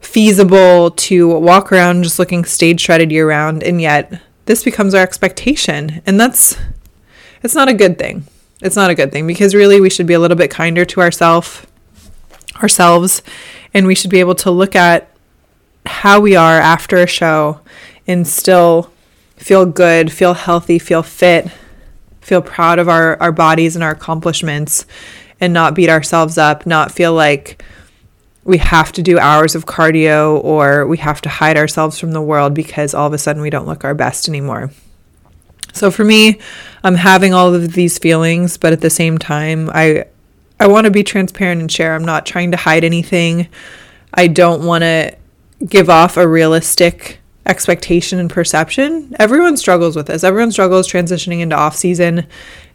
feasible 0.00 0.90
to 0.90 1.28
walk 1.38 1.70
around 1.70 2.02
just 2.02 2.18
looking 2.18 2.44
stage 2.44 2.80
shredded 2.80 3.12
year 3.12 3.28
round, 3.28 3.62
and 3.62 3.80
yet 3.80 4.20
this 4.46 4.64
becomes 4.64 4.94
our 4.94 5.02
expectation. 5.02 6.02
And 6.06 6.18
that's 6.18 6.58
it's 7.44 7.54
not 7.54 7.68
a 7.68 7.74
good 7.74 7.98
thing. 7.98 8.24
It's 8.60 8.74
not 8.74 8.90
a 8.90 8.96
good 8.96 9.12
thing 9.12 9.28
because 9.28 9.54
really 9.54 9.80
we 9.80 9.90
should 9.90 10.08
be 10.08 10.14
a 10.14 10.18
little 10.18 10.36
bit 10.36 10.50
kinder 10.50 10.84
to 10.86 11.00
ourselves 11.00 11.66
ourselves 12.56 13.22
and 13.72 13.86
we 13.86 13.94
should 13.94 14.10
be 14.10 14.20
able 14.20 14.34
to 14.34 14.50
look 14.50 14.76
at 14.76 15.11
how 15.86 16.20
we 16.20 16.36
are 16.36 16.58
after 16.58 16.96
a 16.96 17.06
show 17.06 17.60
and 18.06 18.26
still 18.26 18.90
feel 19.36 19.66
good, 19.66 20.12
feel 20.12 20.34
healthy, 20.34 20.78
feel 20.78 21.02
fit, 21.02 21.50
feel 22.20 22.42
proud 22.42 22.78
of 22.78 22.88
our, 22.88 23.20
our 23.20 23.32
bodies 23.32 23.74
and 23.74 23.82
our 23.82 23.90
accomplishments, 23.90 24.86
and 25.40 25.52
not 25.52 25.74
beat 25.74 25.88
ourselves 25.88 26.38
up, 26.38 26.66
not 26.66 26.92
feel 26.92 27.12
like 27.12 27.62
we 28.44 28.58
have 28.58 28.92
to 28.92 29.02
do 29.02 29.18
hours 29.18 29.54
of 29.54 29.66
cardio 29.66 30.42
or 30.42 30.86
we 30.86 30.98
have 30.98 31.20
to 31.22 31.28
hide 31.28 31.56
ourselves 31.56 31.98
from 31.98 32.12
the 32.12 32.22
world 32.22 32.54
because 32.54 32.94
all 32.94 33.06
of 33.06 33.12
a 33.12 33.18
sudden 33.18 33.42
we 33.42 33.50
don't 33.50 33.66
look 33.66 33.84
our 33.84 33.94
best 33.94 34.28
anymore. 34.28 34.70
So 35.72 35.90
for 35.90 36.04
me, 36.04 36.38
I'm 36.84 36.96
having 36.96 37.32
all 37.32 37.54
of 37.54 37.72
these 37.72 37.98
feelings, 37.98 38.56
but 38.56 38.72
at 38.72 38.80
the 38.80 38.90
same 38.90 39.18
time, 39.18 39.70
I 39.72 40.04
I 40.60 40.68
want 40.68 40.84
to 40.84 40.90
be 40.92 41.02
transparent 41.02 41.60
and 41.60 41.72
share. 41.72 41.94
I'm 41.94 42.04
not 42.04 42.24
trying 42.24 42.52
to 42.52 42.56
hide 42.56 42.84
anything. 42.84 43.48
I 44.14 44.28
don't 44.28 44.64
want 44.64 44.82
to 44.82 45.16
give 45.66 45.88
off 45.90 46.16
a 46.16 46.26
realistic 46.26 47.20
expectation 47.46 48.18
and 48.18 48.30
perception. 48.30 49.14
Everyone 49.18 49.56
struggles 49.56 49.96
with 49.96 50.06
this. 50.06 50.24
Everyone 50.24 50.52
struggles 50.52 50.88
transitioning 50.88 51.40
into 51.40 51.56
off 51.56 51.76
season. 51.76 52.26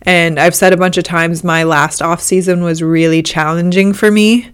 And 0.01 0.39
I've 0.39 0.55
said 0.55 0.73
a 0.73 0.77
bunch 0.77 0.97
of 0.97 1.03
times 1.03 1.43
my 1.43 1.63
last 1.63 2.01
off 2.01 2.21
season 2.21 2.63
was 2.63 2.83
really 2.83 3.23
challenging 3.23 3.93
for 3.93 4.11
me. 4.11 4.49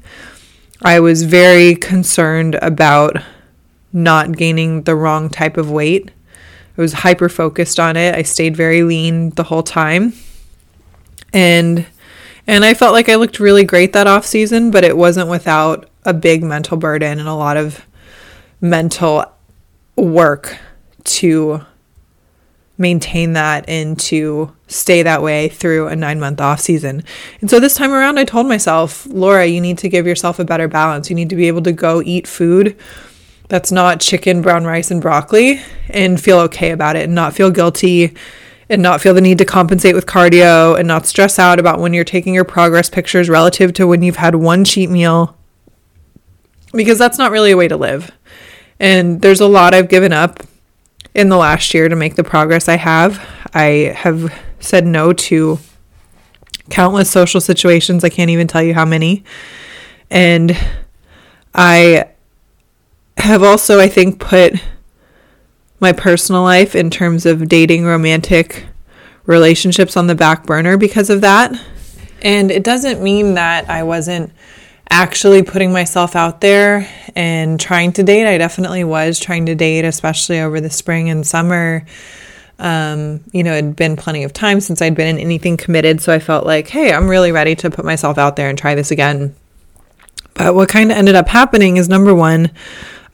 I 0.81 0.99
was 0.99 1.23
very 1.23 1.75
concerned 1.75 2.55
about 2.61 3.17
not 3.91 4.35
gaining 4.35 4.83
the 4.83 4.95
wrong 4.95 5.29
type 5.29 5.57
of 5.57 5.71
weight. 5.71 6.11
I 6.77 6.81
was 6.81 6.93
hyper 6.93 7.29
focused 7.29 7.79
on 7.79 7.95
it. 7.95 8.15
I 8.15 8.23
stayed 8.23 8.55
very 8.55 8.83
lean 8.83 9.29
the 9.31 9.43
whole 9.43 9.63
time. 9.63 10.13
And 11.31 11.85
and 12.45 12.65
I 12.65 12.73
felt 12.73 12.93
like 12.93 13.07
I 13.07 13.15
looked 13.15 13.39
really 13.39 13.63
great 13.63 13.93
that 13.93 14.05
off 14.05 14.25
season, 14.25 14.69
but 14.69 14.83
it 14.83 14.97
wasn't 14.97 15.29
without 15.29 15.89
a 16.03 16.13
big 16.13 16.43
mental 16.43 16.75
burden 16.75 17.19
and 17.19 17.29
a 17.29 17.33
lot 17.33 17.55
of 17.55 17.85
mental 18.63 19.25
work 19.97 20.57
to 21.03 21.61
maintain 22.77 23.33
that 23.33 23.65
and 23.67 23.99
to 23.99 24.51
stay 24.67 25.03
that 25.03 25.21
way 25.21 25.49
through 25.49 25.87
a 25.87 25.95
nine 25.95 26.19
month 26.19 26.41
off 26.41 26.59
season. 26.59 27.03
And 27.41 27.49
so 27.49 27.59
this 27.59 27.75
time 27.75 27.91
around, 27.91 28.17
I 28.17 28.23
told 28.23 28.47
myself, 28.47 29.05
Laura, 29.07 29.45
you 29.45 29.61
need 29.61 29.77
to 29.79 29.89
give 29.89 30.07
yourself 30.07 30.39
a 30.39 30.45
better 30.45 30.67
balance. 30.67 31.09
You 31.09 31.15
need 31.15 31.29
to 31.29 31.35
be 31.35 31.47
able 31.47 31.61
to 31.63 31.71
go 31.71 32.01
eat 32.03 32.25
food 32.25 32.75
that's 33.49 33.71
not 33.71 33.99
chicken, 33.99 34.41
brown 34.41 34.65
rice, 34.65 34.89
and 34.89 35.01
broccoli 35.01 35.61
and 35.89 36.19
feel 36.19 36.39
okay 36.39 36.71
about 36.71 36.95
it 36.95 37.03
and 37.03 37.13
not 37.13 37.33
feel 37.35 37.51
guilty 37.51 38.15
and 38.69 38.81
not 38.81 39.01
feel 39.01 39.13
the 39.13 39.21
need 39.21 39.37
to 39.37 39.45
compensate 39.45 39.93
with 39.93 40.05
cardio 40.05 40.79
and 40.79 40.87
not 40.87 41.05
stress 41.05 41.37
out 41.37 41.59
about 41.59 41.79
when 41.79 41.93
you're 41.93 42.03
taking 42.03 42.33
your 42.33 42.45
progress 42.45 42.89
pictures 42.89 43.29
relative 43.29 43.73
to 43.73 43.85
when 43.85 44.01
you've 44.01 44.15
had 44.15 44.35
one 44.35 44.63
cheat 44.63 44.89
meal 44.89 45.37
because 46.71 46.97
that's 46.97 47.17
not 47.17 47.31
really 47.31 47.51
a 47.51 47.57
way 47.57 47.67
to 47.67 47.77
live. 47.77 48.11
And 48.79 49.21
there's 49.21 49.41
a 49.41 49.47
lot 49.47 49.73
I've 49.73 49.89
given 49.89 50.13
up 50.13 50.41
in 51.13 51.29
the 51.29 51.37
last 51.37 51.73
year 51.73 51.89
to 51.89 51.95
make 51.95 52.15
the 52.15 52.23
progress 52.23 52.67
I 52.67 52.77
have. 52.77 53.25
I 53.53 53.93
have 53.95 54.33
said 54.59 54.85
no 54.85 55.13
to 55.13 55.59
countless 56.69 57.09
social 57.09 57.41
situations. 57.41 58.03
I 58.03 58.09
can't 58.09 58.29
even 58.29 58.47
tell 58.47 58.63
you 58.63 58.73
how 58.73 58.85
many. 58.85 59.23
And 60.09 60.57
I 61.53 62.05
have 63.17 63.43
also, 63.43 63.79
I 63.79 63.87
think, 63.87 64.19
put 64.19 64.53
my 65.79 65.91
personal 65.91 66.43
life 66.43 66.75
in 66.75 66.89
terms 66.89 67.25
of 67.25 67.47
dating 67.47 67.85
romantic 67.85 68.65
relationships 69.25 69.95
on 69.95 70.07
the 70.07 70.15
back 70.15 70.45
burner 70.45 70.77
because 70.77 71.09
of 71.09 71.21
that. 71.21 71.53
And 72.21 72.49
it 72.51 72.63
doesn't 72.63 73.01
mean 73.03 73.33
that 73.33 73.69
I 73.69 73.83
wasn't 73.83 74.31
actually 74.93 75.41
putting 75.41 75.73
myself 75.73 76.15
out 76.15 76.39
there 76.39 76.87
and 77.15 77.59
trying 77.59 77.91
to 77.93 78.03
date. 78.03 78.27
I 78.27 78.37
definitely 78.37 78.83
was 78.83 79.19
trying 79.19 79.47
to 79.47 79.55
date, 79.55 79.85
especially 79.85 80.39
over 80.39 80.61
the 80.61 80.69
spring 80.69 81.09
and 81.09 81.25
summer. 81.25 81.83
Um, 82.59 83.21
you 83.31 83.43
know, 83.43 83.53
it 83.53 83.65
had 83.65 83.75
been 83.75 83.95
plenty 83.95 84.23
of 84.23 84.33
time 84.33 84.61
since 84.61 84.83
I'd 84.83 84.93
been 84.93 85.07
in 85.07 85.17
anything 85.17 85.57
committed. 85.57 85.99
So 85.99 86.13
I 86.13 86.19
felt 86.19 86.45
like, 86.45 86.67
hey, 86.67 86.93
I'm 86.93 87.07
really 87.07 87.31
ready 87.31 87.55
to 87.55 87.71
put 87.71 87.83
myself 87.83 88.19
out 88.19 88.35
there 88.35 88.49
and 88.49 88.57
try 88.57 88.75
this 88.75 88.91
again. 88.91 89.35
But 90.35 90.53
what 90.53 90.69
kind 90.69 90.91
of 90.91 90.97
ended 90.97 91.15
up 91.15 91.27
happening 91.27 91.77
is 91.77 91.89
number 91.89 92.13
one, 92.13 92.51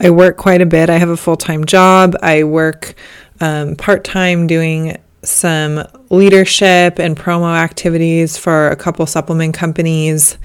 I 0.01 0.09
work 0.09 0.35
quite 0.35 0.61
a 0.61 0.65
bit. 0.65 0.89
I 0.89 0.97
have 0.97 1.09
a 1.09 1.17
full 1.17 1.37
time 1.37 1.63
job. 1.63 2.13
I 2.21 2.43
work 2.43 2.93
um, 3.39 3.77
part 3.77 4.03
time 4.03 4.47
doing 4.47 4.97
some 5.23 5.87
leadership 6.09 6.99
and 6.99 7.15
promo 7.15 7.55
activities 7.55 8.37
for 8.37 8.67
a 8.67 8.75
couple 8.75 9.05
supplement 9.05 9.53
companies. 9.53 10.37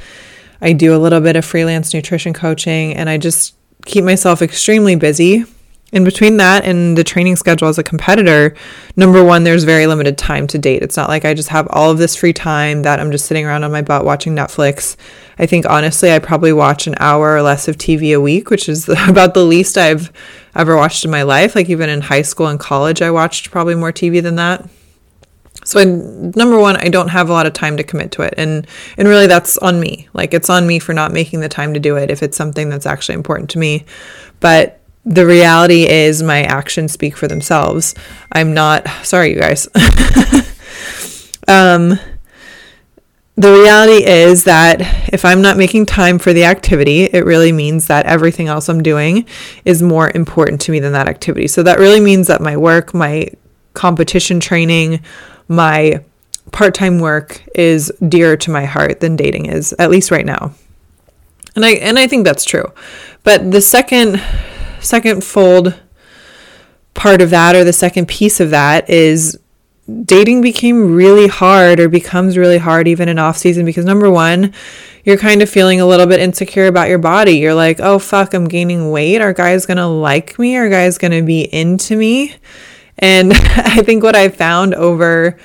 I 0.65 0.73
do 0.73 0.97
a 0.97 0.99
little 0.99 1.21
bit 1.21 1.37
of 1.37 1.45
freelance 1.45 1.93
nutrition 1.93 2.33
coaching 2.33 2.95
and 2.95 3.11
I 3.11 3.19
just 3.19 3.55
keep 3.85 4.03
myself 4.03 4.41
extremely 4.41 4.97
busy. 4.97 5.45
In 5.93 6.05
between 6.05 6.39
that 6.39 6.65
and 6.65 6.97
the 6.97 7.05
training 7.05 7.37
schedule 7.37 7.69
as 7.69 7.79
a 7.79 7.85
competitor, 7.85 8.57
number 8.97 9.23
one, 9.23 9.45
there's 9.45 9.63
very 9.63 9.87
limited 9.87 10.17
time 10.17 10.47
to 10.49 10.59
date. 10.59 10.83
It's 10.83 10.97
not 10.97 11.11
like 11.11 11.27
I 11.27 11.35
just 11.35 11.51
have 11.51 11.69
all 11.71 11.91
of 11.91 11.99
this 11.99 12.17
free 12.17 12.33
time 12.33 12.83
that 12.83 12.99
I'm 12.99 13.13
just 13.13 13.27
sitting 13.27 13.45
around 13.45 13.63
on 13.63 13.71
my 13.71 13.83
butt 13.83 14.07
watching 14.07 14.35
Netflix. 14.35 14.97
I 15.39 15.45
think 15.45 15.67
honestly, 15.67 16.11
I 16.11 16.19
probably 16.19 16.53
watch 16.53 16.87
an 16.87 16.95
hour 16.99 17.37
or 17.37 17.43
less 17.43 17.69
of 17.69 17.77
TV 17.77 18.17
a 18.17 18.21
week, 18.21 18.49
which 18.49 18.67
is 18.67 18.89
about 19.09 19.35
the 19.35 19.45
least 19.45 19.77
I've 19.77 20.11
ever 20.57 20.77
watched 20.77 21.05
in 21.05 21.11
my 21.11 21.23
life. 21.25 21.55
Like 21.55 21.69
even 21.69 21.91
in 21.91 22.01
high 22.01 22.23
school 22.23 22.47
and 22.47 22.59
college, 22.59 23.03
I 23.03 23.11
watched 23.11 23.51
probably 23.51 23.75
more 23.75 23.93
TV 23.93 24.23
than 24.23 24.37
that. 24.37 24.67
So 25.65 25.81
I, 25.81 25.85
number 25.85 26.59
one, 26.59 26.77
I 26.77 26.89
don't 26.89 27.09
have 27.09 27.29
a 27.29 27.33
lot 27.33 27.47
of 27.47 27.53
time 27.53 27.77
to 27.79 27.83
commit 27.83 28.13
to 28.13 28.23
it, 28.23 28.35
and 28.37 28.67
and 28.97 29.09
really 29.09 29.27
that's 29.27 29.59
on 29.59 29.81
me. 29.81 30.09
Like 30.13 30.35
it's 30.35 30.51
on 30.51 30.67
me 30.67 30.79
for 30.79 30.93
not 30.93 31.13
making 31.13 31.41
the 31.41 31.49
time 31.49 31.75
to 31.75 31.81
do 31.81 31.97
it 31.97 32.11
if 32.11 32.23
it's 32.23 32.37
something 32.37 32.69
that's 32.69 32.87
actually 32.87 33.17
important 33.17 33.51
to 33.51 33.59
me. 33.59 33.85
But 34.41 34.81
the 35.05 35.27
reality 35.27 35.87
is 35.87 36.23
my 36.23 36.43
actions 36.43 36.93
speak 36.93 37.17
for 37.17 37.29
themselves. 37.29 37.95
I'm 38.33 38.55
not 38.55 38.87
sorry, 39.03 39.33
you 39.35 39.41
guys. 39.41 39.69
um, 41.49 41.99
the 43.37 43.53
reality 43.53 44.05
is 44.07 44.45
that 44.45 44.81
if 45.13 45.25
I'm 45.25 45.43
not 45.43 45.57
making 45.57 45.87
time 45.87 46.19
for 46.19 46.33
the 46.33 46.45
activity, 46.45 47.05
it 47.05 47.25
really 47.25 47.51
means 47.51 47.89
that 47.89 48.07
everything 48.07 48.47
else 48.47 48.69
I'm 48.69 48.83
doing 48.83 49.27
is 49.65 49.83
more 49.83 50.11
important 50.15 50.61
to 50.63 50.73
me 50.73 50.79
than 50.79 50.93
that 50.93 51.09
activity. 51.09 51.49
So 51.49 51.63
that 51.65 51.79
really 51.79 52.01
means 52.01 52.29
that 52.29 52.41
my 52.41 52.57
work, 52.57 52.95
my 52.95 53.29
competition 53.75 54.39
training, 54.39 55.01
my 55.49 56.05
part 56.53 56.75
time 56.75 57.01
work 57.01 57.43
is 57.55 57.93
dearer 58.09 58.37
to 58.37 58.51
my 58.51 58.65
heart 58.65 59.01
than 59.01 59.17
dating 59.17 59.47
is, 59.47 59.75
at 59.79 59.91
least 59.91 60.11
right 60.11 60.27
now. 60.27 60.55
And 61.57 61.65
I 61.65 61.73
and 61.73 61.99
I 61.99 62.07
think 62.07 62.25
that's 62.25 62.45
true. 62.45 62.73
But 63.23 63.51
the 63.51 63.61
second 63.61 64.21
second 64.81 65.25
fold 65.25 65.81
part 66.95 67.21
of 67.21 67.31
that 67.31 67.57
or 67.57 67.65
the 67.65 67.73
second 67.73 68.07
piece 68.07 68.41
of 68.41 68.51
that 68.51 68.89
is 68.89 69.39
dating 70.05 70.41
became 70.41 70.95
really 70.95 71.27
hard 71.27 71.79
or 71.79 71.89
becomes 71.89 72.39
really 72.39 72.59
hard 72.59 72.89
even 72.89 73.09
in 73.09 73.19
off 73.19 73.37
season 73.37 73.67
because 73.67 73.85
number 73.85 74.11
one 74.11 74.53
you're 75.05 75.19
kind 75.19 75.43
of 75.43 75.51
feeling 75.51 75.79
a 75.79 75.87
little 75.87 76.07
bit 76.07 76.21
insecure 76.21 76.67
about 76.67 76.89
your 76.89 76.99
body 76.99 77.33
you're 77.33 77.53
like 77.53 77.81
oh 77.81 77.99
fuck 77.99 78.33
i'm 78.33 78.49
gaining 78.49 78.91
weight 78.91 79.21
are 79.21 79.35
guys 79.35 79.67
gonna 79.67 79.87
like 79.87 80.39
me 80.39 80.57
are 80.57 80.71
guys 80.71 80.97
gonna 80.97 81.23
be 81.23 81.43
into 81.43 81.97
me 81.97 82.35
and 82.99 83.33
I 83.35 83.83
think 83.83 84.03
what 84.03 84.17
I 84.17 84.29
found 84.29 84.75
over, 84.75 85.39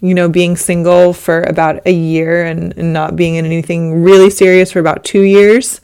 you 0.00 0.14
know, 0.14 0.28
being 0.28 0.56
single 0.56 1.12
for 1.12 1.42
about 1.42 1.86
a 1.86 1.92
year 1.92 2.44
and, 2.44 2.76
and 2.76 2.92
not 2.92 3.16
being 3.16 3.36
in 3.36 3.44
anything 3.44 4.02
really 4.02 4.30
serious 4.30 4.72
for 4.72 4.80
about 4.80 5.04
two 5.04 5.22
years 5.22 5.80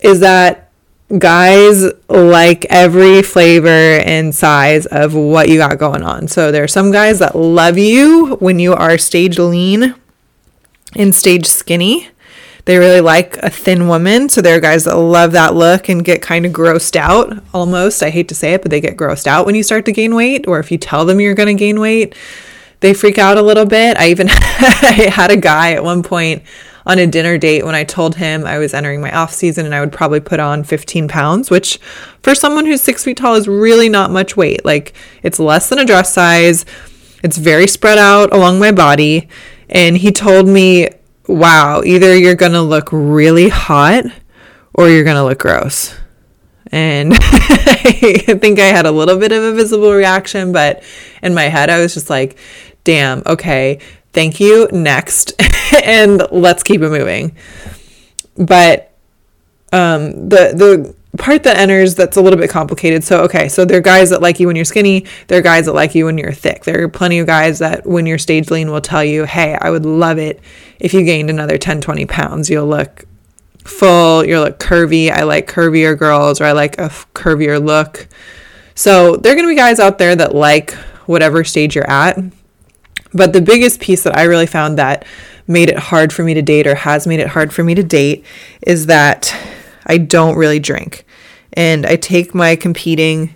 is 0.00 0.20
that 0.20 0.68
guys 1.16 1.84
like 2.08 2.66
every 2.66 3.22
flavor 3.22 3.68
and 3.68 4.34
size 4.34 4.84
of 4.86 5.14
what 5.14 5.48
you 5.48 5.56
got 5.56 5.78
going 5.78 6.02
on. 6.02 6.28
So 6.28 6.52
there 6.52 6.62
are 6.62 6.68
some 6.68 6.92
guys 6.92 7.18
that 7.20 7.34
love 7.34 7.78
you 7.78 8.36
when 8.40 8.58
you 8.58 8.74
are 8.74 8.98
stage 8.98 9.38
lean 9.38 9.94
and 10.94 11.14
stage 11.14 11.46
skinny. 11.46 12.08
They 12.68 12.76
really 12.76 13.00
like 13.00 13.38
a 13.38 13.48
thin 13.48 13.88
woman. 13.88 14.28
So 14.28 14.42
there 14.42 14.54
are 14.58 14.60
guys 14.60 14.84
that 14.84 14.94
love 14.94 15.32
that 15.32 15.54
look 15.54 15.88
and 15.88 16.04
get 16.04 16.20
kind 16.20 16.44
of 16.44 16.52
grossed 16.52 16.96
out 16.96 17.42
almost. 17.54 18.02
I 18.02 18.10
hate 18.10 18.28
to 18.28 18.34
say 18.34 18.52
it, 18.52 18.60
but 18.60 18.70
they 18.70 18.78
get 18.78 18.94
grossed 18.94 19.26
out 19.26 19.46
when 19.46 19.54
you 19.54 19.62
start 19.62 19.86
to 19.86 19.92
gain 19.92 20.14
weight, 20.14 20.46
or 20.46 20.58
if 20.60 20.70
you 20.70 20.76
tell 20.76 21.06
them 21.06 21.18
you're 21.18 21.34
going 21.34 21.46
to 21.46 21.54
gain 21.54 21.80
weight, 21.80 22.14
they 22.80 22.92
freak 22.92 23.16
out 23.16 23.38
a 23.38 23.42
little 23.42 23.64
bit. 23.64 23.96
I 23.96 24.10
even 24.10 24.28
I 24.30 25.08
had 25.10 25.30
a 25.30 25.36
guy 25.38 25.72
at 25.72 25.82
one 25.82 26.02
point 26.02 26.42
on 26.84 26.98
a 26.98 27.06
dinner 27.06 27.38
date 27.38 27.64
when 27.64 27.74
I 27.74 27.84
told 27.84 28.16
him 28.16 28.44
I 28.44 28.58
was 28.58 28.74
entering 28.74 29.00
my 29.00 29.16
off 29.16 29.32
season 29.32 29.64
and 29.64 29.74
I 29.74 29.80
would 29.80 29.90
probably 29.90 30.20
put 30.20 30.38
on 30.38 30.62
15 30.62 31.08
pounds, 31.08 31.50
which 31.50 31.78
for 32.22 32.34
someone 32.34 32.66
who's 32.66 32.82
six 32.82 33.02
feet 33.02 33.16
tall 33.16 33.36
is 33.36 33.48
really 33.48 33.88
not 33.88 34.10
much 34.10 34.36
weight. 34.36 34.62
Like 34.66 34.92
it's 35.22 35.38
less 35.38 35.70
than 35.70 35.78
a 35.78 35.86
dress 35.86 36.12
size. 36.12 36.66
It's 37.22 37.38
very 37.38 37.66
spread 37.66 37.96
out 37.96 38.30
along 38.30 38.58
my 38.58 38.72
body. 38.72 39.26
And 39.70 39.96
he 39.96 40.12
told 40.12 40.46
me 40.46 40.90
wow, 41.28 41.82
either 41.84 42.16
you're 42.16 42.34
going 42.34 42.52
to 42.52 42.62
look 42.62 42.88
really 42.90 43.48
hot 43.48 44.04
or 44.74 44.88
you're 44.88 45.04
going 45.04 45.16
to 45.16 45.24
look 45.24 45.38
gross. 45.38 45.94
And 46.70 47.12
I 47.14 48.36
think 48.40 48.58
I 48.58 48.66
had 48.66 48.86
a 48.86 48.90
little 48.90 49.18
bit 49.18 49.32
of 49.32 49.42
a 49.42 49.52
visible 49.52 49.92
reaction, 49.92 50.52
but 50.52 50.82
in 51.22 51.34
my 51.34 51.44
head, 51.44 51.70
I 51.70 51.78
was 51.80 51.94
just 51.94 52.10
like, 52.10 52.38
damn, 52.84 53.22
okay, 53.26 53.78
thank 54.12 54.40
you, 54.40 54.68
next. 54.72 55.34
and 55.84 56.22
let's 56.30 56.62
keep 56.62 56.80
it 56.82 56.90
moving. 56.90 57.36
But 58.36 58.92
um, 59.72 60.28
the, 60.28 60.52
the, 60.54 60.94
part 61.16 61.42
that 61.44 61.56
enters 61.56 61.94
that's 61.94 62.16
a 62.16 62.20
little 62.20 62.38
bit 62.38 62.50
complicated. 62.50 63.02
So, 63.02 63.22
okay, 63.24 63.48
so 63.48 63.64
there 63.64 63.78
are 63.78 63.82
guys 63.82 64.10
that 64.10 64.20
like 64.20 64.38
you 64.38 64.46
when 64.46 64.56
you're 64.56 64.64
skinny, 64.64 65.06
there 65.28 65.38
are 65.38 65.42
guys 65.42 65.66
that 65.66 65.72
like 65.72 65.94
you 65.94 66.04
when 66.04 66.18
you're 66.18 66.32
thick. 66.32 66.64
There 66.64 66.82
are 66.82 66.88
plenty 66.88 67.18
of 67.18 67.26
guys 67.26 67.58
that 67.60 67.86
when 67.86 68.06
you're 68.06 68.18
stage 68.18 68.50
lean 68.50 68.70
will 68.70 68.80
tell 68.80 69.02
you, 69.02 69.24
hey, 69.24 69.56
I 69.60 69.70
would 69.70 69.86
love 69.86 70.18
it 70.18 70.40
if 70.78 70.92
you 70.92 71.04
gained 71.04 71.30
another 71.30 71.56
10, 71.58 71.80
20 71.80 72.06
pounds. 72.06 72.50
You'll 72.50 72.66
look 72.66 73.04
full, 73.64 74.24
you'll 74.24 74.44
look 74.44 74.58
curvy. 74.58 75.10
I 75.10 75.22
like 75.22 75.50
curvier 75.50 75.98
girls 75.98 76.40
or 76.40 76.44
I 76.44 76.52
like 76.52 76.78
a 76.78 76.88
curvier 77.14 77.64
look. 77.64 78.06
So, 78.74 79.16
there 79.16 79.32
are 79.32 79.36
going 79.36 79.46
to 79.46 79.52
be 79.52 79.56
guys 79.56 79.80
out 79.80 79.98
there 79.98 80.14
that 80.14 80.34
like 80.34 80.72
whatever 81.06 81.42
stage 81.42 81.74
you're 81.74 81.90
at. 81.90 82.18
But 83.14 83.32
the 83.32 83.40
biggest 83.40 83.80
piece 83.80 84.02
that 84.02 84.16
I 84.16 84.24
really 84.24 84.46
found 84.46 84.78
that 84.78 85.06
made 85.46 85.70
it 85.70 85.78
hard 85.78 86.12
for 86.12 86.22
me 86.22 86.34
to 86.34 86.42
date 86.42 86.66
or 86.66 86.74
has 86.74 87.06
made 87.06 87.20
it 87.20 87.28
hard 87.28 87.52
for 87.52 87.64
me 87.64 87.74
to 87.74 87.82
date 87.82 88.24
is 88.66 88.86
that 88.86 89.34
I 89.88 89.98
don't 89.98 90.36
really 90.36 90.58
drink. 90.58 91.04
And 91.54 91.86
I 91.86 91.96
take 91.96 92.34
my 92.34 92.56
competing 92.56 93.34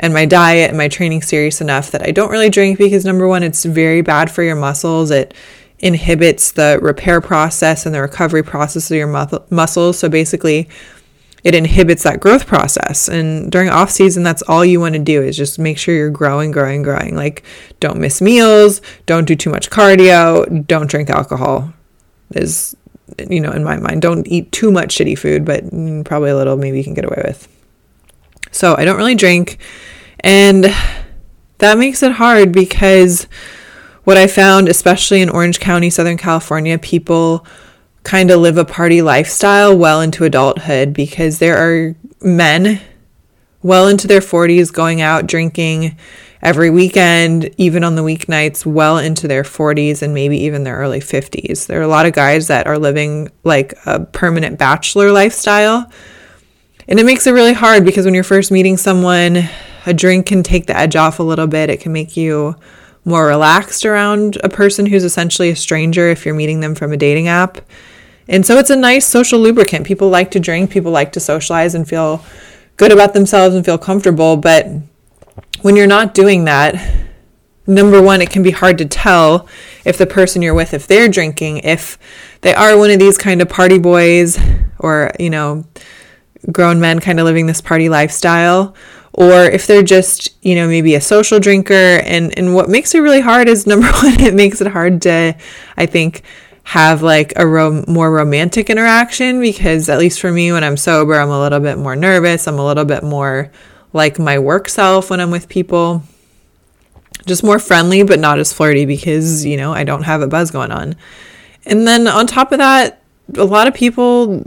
and 0.00 0.12
my 0.12 0.26
diet 0.26 0.68
and 0.68 0.78
my 0.78 0.88
training 0.88 1.22
serious 1.22 1.60
enough 1.60 1.90
that 1.90 2.02
I 2.02 2.10
don't 2.10 2.30
really 2.30 2.50
drink 2.50 2.78
because 2.78 3.04
number 3.04 3.26
one, 3.26 3.42
it's 3.42 3.64
very 3.64 4.00
bad 4.00 4.30
for 4.30 4.42
your 4.42 4.56
muscles. 4.56 5.10
It 5.10 5.34
inhibits 5.80 6.52
the 6.52 6.78
repair 6.82 7.20
process 7.20 7.86
and 7.86 7.94
the 7.94 8.00
recovery 8.00 8.42
process 8.42 8.90
of 8.90 8.96
your 8.96 9.06
mu- 9.06 9.38
muscles. 9.50 9.98
So 9.98 10.08
basically, 10.08 10.68
it 11.44 11.54
inhibits 11.54 12.02
that 12.02 12.20
growth 12.20 12.46
process. 12.46 13.08
And 13.08 13.50
during 13.50 13.68
off 13.68 13.90
season, 13.90 14.22
that's 14.22 14.42
all 14.42 14.64
you 14.64 14.80
want 14.80 14.94
to 14.94 14.98
do 14.98 15.22
is 15.22 15.36
just 15.36 15.58
make 15.58 15.78
sure 15.78 15.94
you're 15.94 16.10
growing, 16.10 16.50
growing, 16.50 16.82
growing. 16.82 17.14
Like, 17.14 17.44
don't 17.80 17.98
miss 17.98 18.20
meals, 18.20 18.80
don't 19.06 19.24
do 19.24 19.36
too 19.36 19.50
much 19.50 19.70
cardio, 19.70 20.66
don't 20.66 20.90
drink 20.90 21.10
alcohol. 21.10 21.72
Is 22.34 22.76
you 23.28 23.40
know, 23.40 23.52
in 23.52 23.64
my 23.64 23.76
mind, 23.76 24.02
don't 24.02 24.26
eat 24.26 24.50
too 24.52 24.70
much 24.70 24.96
shitty 24.96 25.18
food, 25.18 25.44
but 25.44 25.64
mm, 25.64 26.04
probably 26.04 26.30
a 26.30 26.36
little 26.36 26.56
maybe 26.56 26.78
you 26.78 26.84
can 26.84 26.94
get 26.94 27.04
away 27.04 27.22
with. 27.24 27.48
So 28.50 28.74
I 28.76 28.84
don't 28.84 28.96
really 28.96 29.14
drink. 29.14 29.58
And 30.20 30.66
that 31.58 31.78
makes 31.78 32.02
it 32.02 32.12
hard 32.12 32.52
because 32.52 33.24
what 34.04 34.16
I 34.16 34.26
found, 34.26 34.68
especially 34.68 35.20
in 35.20 35.28
Orange 35.28 35.60
County, 35.60 35.90
Southern 35.90 36.16
California, 36.16 36.78
people 36.78 37.46
kind 38.04 38.30
of 38.30 38.40
live 38.40 38.56
a 38.56 38.64
party 38.64 39.02
lifestyle 39.02 39.76
well 39.76 40.00
into 40.00 40.24
adulthood 40.24 40.94
because 40.94 41.38
there 41.38 41.56
are 41.58 41.94
men 42.22 42.80
well 43.62 43.86
into 43.86 44.06
their 44.06 44.20
40s 44.20 44.72
going 44.72 45.00
out 45.00 45.26
drinking 45.26 45.96
every 46.42 46.70
weekend, 46.70 47.50
even 47.56 47.84
on 47.84 47.96
the 47.96 48.02
weeknights, 48.02 48.64
well 48.64 48.98
into 48.98 49.26
their 49.26 49.42
40s 49.42 50.02
and 50.02 50.14
maybe 50.14 50.38
even 50.44 50.64
their 50.64 50.76
early 50.76 51.00
50s. 51.00 51.66
There 51.66 51.80
are 51.80 51.84
a 51.84 51.88
lot 51.88 52.06
of 52.06 52.12
guys 52.12 52.46
that 52.48 52.66
are 52.66 52.78
living 52.78 53.30
like 53.44 53.74
a 53.86 54.00
permanent 54.00 54.58
bachelor 54.58 55.12
lifestyle. 55.12 55.90
And 56.86 56.98
it 56.98 57.04
makes 57.04 57.26
it 57.26 57.32
really 57.32 57.52
hard 57.52 57.84
because 57.84 58.04
when 58.04 58.14
you're 58.14 58.24
first 58.24 58.50
meeting 58.50 58.76
someone, 58.76 59.48
a 59.84 59.92
drink 59.92 60.26
can 60.26 60.42
take 60.42 60.66
the 60.66 60.76
edge 60.76 60.96
off 60.96 61.18
a 61.18 61.22
little 61.22 61.46
bit. 61.46 61.70
It 61.70 61.80
can 61.80 61.92
make 61.92 62.16
you 62.16 62.56
more 63.04 63.26
relaxed 63.26 63.84
around 63.84 64.38
a 64.44 64.48
person 64.48 64.86
who's 64.86 65.04
essentially 65.04 65.50
a 65.50 65.56
stranger 65.56 66.08
if 66.08 66.24
you're 66.24 66.34
meeting 66.34 66.60
them 66.60 66.74
from 66.74 66.92
a 66.92 66.96
dating 66.96 67.28
app. 67.28 67.58
And 68.28 68.44
so 68.44 68.58
it's 68.58 68.70
a 68.70 68.76
nice 68.76 69.06
social 69.06 69.40
lubricant. 69.40 69.86
People 69.86 70.10
like 70.10 70.30
to 70.32 70.40
drink, 70.40 70.70
people 70.70 70.92
like 70.92 71.12
to 71.12 71.20
socialize 71.20 71.74
and 71.74 71.88
feel 71.88 72.24
good 72.76 72.92
about 72.92 73.14
themselves 73.14 73.54
and 73.54 73.64
feel 73.64 73.78
comfortable. 73.78 74.36
But 74.36 74.66
when 75.62 75.76
you're 75.76 75.86
not 75.86 76.14
doing 76.14 76.44
that, 76.44 76.74
number 77.66 78.00
one, 78.00 78.20
it 78.20 78.30
can 78.30 78.42
be 78.42 78.50
hard 78.50 78.78
to 78.78 78.84
tell 78.84 79.48
if 79.84 79.98
the 79.98 80.06
person 80.06 80.42
you're 80.42 80.54
with, 80.54 80.74
if 80.74 80.86
they're 80.86 81.08
drinking, 81.08 81.58
if 81.58 81.98
they 82.40 82.54
are 82.54 82.76
one 82.76 82.90
of 82.90 82.98
these 82.98 83.18
kind 83.18 83.42
of 83.42 83.48
party 83.48 83.78
boys 83.78 84.38
or, 84.78 85.12
you 85.18 85.30
know, 85.30 85.64
grown 86.52 86.80
men 86.80 87.00
kind 87.00 87.18
of 87.18 87.24
living 87.24 87.46
this 87.46 87.60
party 87.60 87.88
lifestyle 87.88 88.74
or 89.18 89.42
if 89.42 89.66
they're 89.66 89.82
just 89.82 90.28
you 90.44 90.54
know 90.54 90.68
maybe 90.68 90.94
a 90.94 91.00
social 91.00 91.40
drinker. 91.40 91.72
And 91.74 92.36
and 92.38 92.54
what 92.54 92.68
makes 92.68 92.94
it 92.94 93.00
really 93.00 93.20
hard 93.20 93.48
is 93.48 93.66
number 93.66 93.88
one 93.88 94.20
it 94.20 94.34
makes 94.34 94.60
it 94.60 94.68
hard 94.68 95.02
to 95.02 95.36
i 95.76 95.86
think 95.86 96.22
have 96.62 97.02
like 97.02 97.32
a 97.36 97.44
more 97.88 98.12
romantic 98.12 98.68
interaction 98.68 99.40
because 99.40 99.88
at 99.88 99.98
least 99.98 100.20
for 100.20 100.30
me 100.30 100.52
when 100.52 100.62
i'm 100.62 100.76
sober 100.76 101.14
i'm 101.14 101.30
a 101.30 101.40
little 101.40 101.60
bit 101.60 101.78
more 101.78 101.96
nervous. 101.96 102.46
I'm 102.46 102.58
a 102.58 102.64
little 102.64 102.84
bit 102.84 103.02
more 103.02 103.50
like 103.92 104.18
my 104.18 104.38
work 104.38 104.68
self 104.68 105.10
when 105.10 105.20
i'm 105.20 105.30
with 105.30 105.48
people 105.48 106.02
just 107.26 107.42
more 107.42 107.58
friendly 107.58 108.02
but 108.02 108.18
not 108.18 108.38
as 108.38 108.52
flirty 108.52 108.84
because 108.84 109.44
you 109.44 109.56
know 109.56 109.72
i 109.72 109.84
don't 109.84 110.04
have 110.04 110.20
a 110.22 110.26
buzz 110.26 110.50
going 110.50 110.70
on 110.70 110.94
and 111.66 111.86
then 111.86 112.06
on 112.06 112.26
top 112.26 112.52
of 112.52 112.58
that 112.58 113.02
a 113.36 113.44
lot 113.44 113.66
of 113.66 113.74
people 113.74 114.44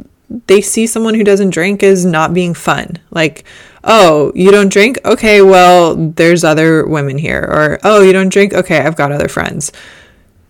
they 0.48 0.62
see 0.62 0.88
someone 0.88 1.14
who 1.14 1.24
doesn't 1.24 1.50
drink 1.50 1.84
as 1.84 2.06
not 2.06 2.34
being 2.34 2.54
fun. 2.54 2.98
Like, 3.10 3.44
oh, 3.84 4.32
you 4.36 4.52
don't 4.52 4.72
drink? 4.72 4.98
Okay, 5.04 5.42
well, 5.42 5.96
there's 5.96 6.44
other 6.44 6.86
women 6.88 7.18
here. 7.18 7.42
Or, 7.42 7.80
oh, 7.84 8.01
you 8.01 8.14
don't 8.14 8.30
drink? 8.30 8.54
Okay, 8.54 8.80
I've 8.80 8.96
got 8.96 9.12
other 9.12 9.27
friends. 9.27 9.72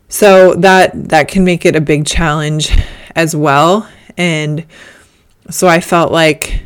So 0.07 0.53
that 0.55 1.09
that 1.09 1.29
can 1.29 1.45
make 1.45 1.65
it 1.65 1.75
a 1.75 1.81
big 1.81 2.05
challenge 2.05 2.71
as 3.15 3.35
well. 3.35 3.89
And 4.17 4.65
so 5.49 5.67
I 5.67 5.79
felt 5.79 6.11
like 6.11 6.63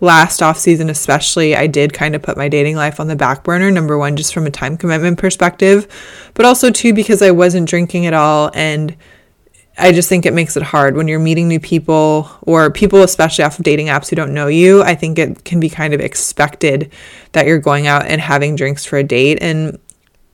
last 0.00 0.42
off 0.42 0.58
season 0.58 0.90
especially 0.90 1.56
I 1.56 1.66
did 1.66 1.94
kind 1.94 2.14
of 2.14 2.22
put 2.22 2.36
my 2.36 2.48
dating 2.48 2.76
life 2.76 3.00
on 3.00 3.06
the 3.06 3.16
back 3.16 3.44
burner 3.44 3.70
number 3.70 3.96
1 3.96 4.16
just 4.16 4.34
from 4.34 4.46
a 4.46 4.50
time 4.50 4.76
commitment 4.76 5.18
perspective 5.18 5.86
but 6.34 6.44
also 6.44 6.70
two 6.70 6.92
because 6.92 7.22
I 7.22 7.30
wasn't 7.30 7.68
drinking 7.68 8.04
at 8.06 8.12
all 8.14 8.50
and 8.54 8.94
I 9.78 9.92
just 9.92 10.08
think 10.08 10.24
it 10.24 10.32
makes 10.32 10.56
it 10.56 10.62
hard 10.62 10.96
when 10.96 11.06
you're 11.06 11.18
meeting 11.18 11.48
new 11.48 11.60
people 11.60 12.30
or 12.42 12.70
people, 12.70 13.02
especially 13.02 13.44
off 13.44 13.58
of 13.58 13.64
dating 13.64 13.88
apps 13.88 14.08
who 14.08 14.16
don't 14.16 14.32
know 14.32 14.46
you. 14.46 14.82
I 14.82 14.94
think 14.94 15.18
it 15.18 15.44
can 15.44 15.60
be 15.60 15.68
kind 15.68 15.92
of 15.92 16.00
expected 16.00 16.90
that 17.32 17.46
you're 17.46 17.58
going 17.58 17.86
out 17.86 18.06
and 18.06 18.20
having 18.20 18.56
drinks 18.56 18.86
for 18.86 18.96
a 18.96 19.04
date. 19.04 19.38
And 19.42 19.78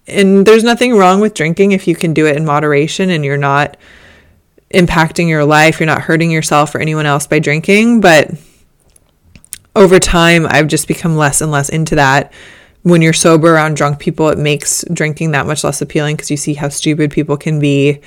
and 0.07 0.47
there's 0.47 0.65
nothing 0.65 0.97
wrong 0.97 1.21
with 1.21 1.35
drinking 1.35 1.73
if 1.73 1.87
you 1.89 1.97
can 1.97 2.13
do 2.13 2.27
it 2.27 2.37
in 2.37 2.45
moderation 2.45 3.11
and 3.11 3.25
you're 3.25 3.37
not 3.37 3.77
impacting 4.75 5.29
your 5.29 5.45
life, 5.45 5.81
you're 5.81 5.87
not 5.87 6.03
hurting 6.03 6.31
yourself 6.31 6.75
or 6.75 6.81
anyone 6.81 7.07
else 7.07 7.27
by 7.27 7.39
drinking. 7.39 8.01
But 8.01 8.31
over 9.75 9.99
time, 9.99 10.47
I've 10.49 10.69
just 10.69 10.89
become 10.89 11.17
less 11.17 11.41
and 11.41 11.51
less 11.51 11.69
into 11.69 11.95
that. 11.97 12.33
When 12.83 13.01
you're 13.01 13.13
sober 13.13 13.55
around 13.55 13.77
drunk 13.77 14.01
people, 14.01 14.29
it 14.29 14.39
makes 14.39 14.85
drinking 14.93 15.31
that 15.33 15.47
much 15.47 15.63
less 15.65 15.81
appealing 15.81 16.17
because 16.17 16.31
you 16.31 16.37
see 16.37 16.55
how 16.55 16.69
stupid 16.69 17.11
people 17.11 17.37
can 17.37 17.61
be 17.61 18.01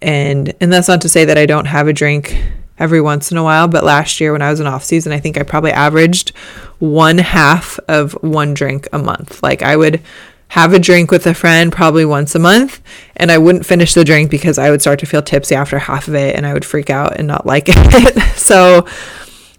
and 0.00 0.54
and 0.60 0.72
that's 0.72 0.88
not 0.88 1.00
to 1.02 1.08
say 1.08 1.24
that 1.24 1.38
I 1.38 1.46
don't 1.46 1.66
have 1.66 1.88
a 1.88 1.92
drink 1.92 2.40
every 2.78 3.00
once 3.00 3.32
in 3.32 3.36
a 3.36 3.42
while, 3.42 3.66
but 3.66 3.82
last 3.82 4.20
year 4.20 4.32
when 4.32 4.42
I 4.42 4.50
was 4.50 4.60
in 4.60 4.66
off 4.66 4.84
season, 4.84 5.12
I 5.12 5.18
think 5.18 5.36
I 5.36 5.42
probably 5.42 5.72
averaged 5.72 6.30
one 6.78 7.18
half 7.18 7.78
of 7.88 8.12
one 8.22 8.54
drink 8.54 8.88
a 8.92 8.98
month. 8.98 9.42
Like 9.42 9.62
I 9.62 9.76
would 9.76 10.00
have 10.48 10.72
a 10.72 10.78
drink 10.78 11.10
with 11.10 11.26
a 11.26 11.34
friend 11.34 11.72
probably 11.72 12.04
once 12.04 12.34
a 12.34 12.38
month 12.38 12.80
and 13.16 13.30
I 13.30 13.36
wouldn't 13.36 13.66
finish 13.66 13.92
the 13.92 14.04
drink 14.04 14.30
because 14.30 14.58
I 14.58 14.70
would 14.70 14.80
start 14.80 14.98
to 15.00 15.06
feel 15.06 15.20
tipsy 15.20 15.54
after 15.54 15.78
half 15.78 16.08
of 16.08 16.14
it 16.14 16.36
and 16.36 16.46
I 16.46 16.54
would 16.54 16.64
freak 16.64 16.88
out 16.88 17.18
and 17.18 17.26
not 17.26 17.44
like 17.44 17.64
it. 17.68 18.38
so 18.38 18.86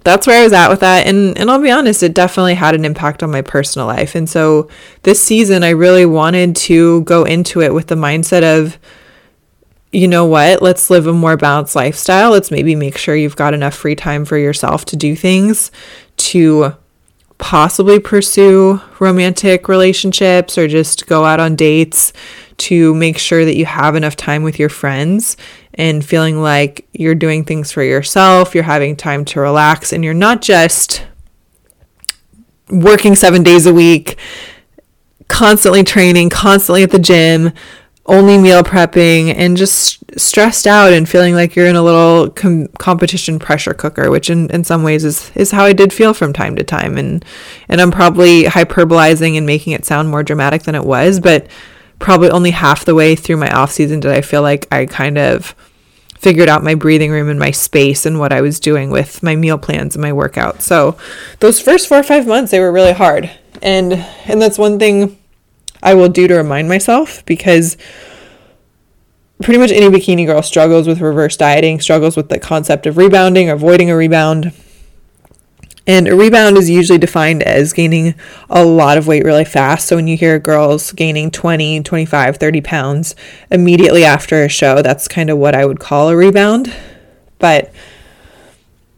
that's 0.03 0.27
where 0.27 0.39
I 0.39 0.43
was 0.43 0.53
at 0.53 0.69
with 0.69 0.79
that. 0.79 1.07
And 1.07 1.37
and 1.37 1.49
I'll 1.49 1.61
be 1.61 1.71
honest, 1.71 2.03
it 2.03 2.13
definitely 2.13 2.55
had 2.55 2.75
an 2.75 2.85
impact 2.85 3.23
on 3.23 3.31
my 3.31 3.41
personal 3.41 3.87
life. 3.87 4.15
And 4.15 4.29
so 4.29 4.69
this 5.03 5.21
season 5.21 5.63
I 5.63 5.69
really 5.69 6.05
wanted 6.05 6.55
to 6.57 7.01
go 7.01 7.23
into 7.23 7.61
it 7.61 7.73
with 7.73 7.87
the 7.87 7.95
mindset 7.95 8.43
of 8.43 8.77
you 9.91 10.07
know 10.07 10.25
what, 10.25 10.61
let's 10.61 10.89
live 10.91 11.07
a 11.07 11.13
more 11.13 11.35
balanced 11.35 11.75
lifestyle. 11.75 12.29
Let's 12.29 12.51
maybe 12.51 12.75
make 12.75 12.97
sure 12.97 13.15
you've 13.15 13.35
got 13.35 13.55
enough 13.55 13.73
free 13.73 13.95
time 13.95 14.23
for 14.23 14.37
yourself 14.37 14.85
to 14.85 14.95
do 14.95 15.15
things, 15.15 15.71
to 16.17 16.75
possibly 17.39 17.99
pursue 17.99 18.79
romantic 18.99 19.67
relationships 19.67 20.57
or 20.59 20.67
just 20.67 21.07
go 21.07 21.25
out 21.25 21.39
on 21.39 21.55
dates, 21.55 22.13
to 22.57 22.93
make 22.93 23.17
sure 23.17 23.45
that 23.45 23.55
you 23.55 23.65
have 23.65 23.95
enough 23.95 24.15
time 24.15 24.43
with 24.43 24.59
your 24.59 24.69
friends 24.69 25.37
and 25.79 26.05
feeling 26.05 26.41
like 26.41 26.87
you're 26.91 27.15
doing 27.15 27.43
things 27.43 27.71
for 27.71 27.81
yourself, 27.81 28.53
you're 28.53 28.63
having 28.63 28.95
time 28.95 29.25
to 29.25 29.39
relax, 29.39 29.91
and 29.91 30.03
you're 30.03 30.13
not 30.13 30.41
just 30.41 31.07
working 32.69 33.15
seven 33.15 33.41
days 33.41 33.65
a 33.65 33.73
week, 33.73 34.17
constantly 35.27 35.83
training, 35.83 36.29
constantly 36.29 36.83
at 36.83 36.91
the 36.91 36.99
gym 36.99 37.53
only 38.09 38.39
meal 38.39 38.63
prepping 38.63 39.33
and 39.35 39.55
just 39.55 40.03
stressed 40.19 40.65
out 40.65 40.91
and 40.91 41.07
feeling 41.07 41.35
like 41.35 41.55
you're 41.55 41.67
in 41.67 41.75
a 41.75 41.81
little 41.81 42.31
com- 42.31 42.67
competition 42.79 43.37
pressure 43.37 43.73
cooker 43.73 44.09
which 44.09 44.31
in, 44.31 44.49
in 44.49 44.63
some 44.63 44.81
ways 44.81 45.05
is, 45.05 45.31
is 45.35 45.51
how 45.51 45.63
i 45.63 45.71
did 45.71 45.93
feel 45.93 46.13
from 46.13 46.33
time 46.33 46.55
to 46.55 46.63
time. 46.63 46.97
And 46.97 47.23
and 47.69 47.79
i'm 47.79 47.91
probably 47.91 48.45
hyperbolizing 48.45 49.37
and 49.37 49.45
making 49.45 49.73
it 49.73 49.85
sound 49.85 50.09
more 50.09 50.23
dramatic 50.23 50.63
than 50.63 50.73
it 50.73 50.83
was 50.83 51.19
but 51.19 51.47
probably 51.99 52.31
only 52.31 52.49
half 52.49 52.83
the 52.83 52.95
way 52.95 53.15
through 53.15 53.37
my 53.37 53.51
off 53.51 53.71
season 53.71 53.99
did 53.99 54.11
i 54.11 54.21
feel 54.21 54.41
like 54.41 54.67
i 54.73 54.87
kind 54.87 55.19
of 55.19 55.53
figured 56.19 56.49
out 56.49 56.63
my 56.63 56.75
breathing 56.75 57.11
room 57.11 57.29
and 57.29 57.39
my 57.39 57.51
space 57.51 58.05
and 58.05 58.19
what 58.19 58.31
i 58.31 58.41
was 58.41 58.59
doing 58.59 58.89
with 58.89 59.23
my 59.23 59.35
meal 59.35 59.57
plans 59.57 59.95
and 59.95 60.01
my 60.01 60.13
workout 60.13 60.61
so 60.61 60.97
those 61.39 61.59
first 61.59 61.87
four 61.87 61.99
or 61.99 62.03
five 62.03 62.27
months 62.27 62.51
they 62.51 62.59
were 62.59 62.71
really 62.71 62.93
hard 62.93 63.29
and 63.61 63.93
and 63.93 64.41
that's 64.41 64.57
one 64.57 64.77
thing 64.79 65.17
I 65.81 65.93
will 65.93 66.09
do 66.09 66.27
to 66.27 66.35
remind 66.35 66.67
myself 66.67 67.25
because 67.25 67.77
pretty 69.41 69.59
much 69.59 69.71
any 69.71 69.87
bikini 69.87 70.25
girl 70.25 70.41
struggles 70.41 70.87
with 70.87 70.99
reverse 70.99 71.37
dieting, 71.37 71.79
struggles 71.79 72.17
with 72.17 72.29
the 72.29 72.39
concept 72.39 72.85
of 72.85 72.97
rebounding, 72.97 73.49
or 73.49 73.53
avoiding 73.53 73.89
a 73.89 73.95
rebound. 73.95 74.51
And 75.89 76.07
a 76.07 76.15
rebound 76.15 76.55
is 76.55 76.69
usually 76.69 76.99
defined 76.99 77.41
as 77.41 77.73
gaining 77.73 78.13
a 78.47 78.63
lot 78.63 78.99
of 78.99 79.07
weight 79.07 79.23
really 79.25 79.43
fast. 79.43 79.87
So 79.87 79.95
when 79.95 80.05
you 80.05 80.15
hear 80.15 80.37
girls 80.37 80.91
gaining 80.91 81.31
20, 81.31 81.81
25, 81.81 82.37
30 82.37 82.61
pounds 82.61 83.15
immediately 83.49 84.05
after 84.05 84.43
a 84.43 84.49
show, 84.49 84.83
that's 84.83 85.07
kind 85.07 85.31
of 85.31 85.39
what 85.39 85.55
I 85.55 85.65
would 85.65 85.79
call 85.79 86.09
a 86.09 86.15
rebound. 86.15 86.71
But 87.39 87.73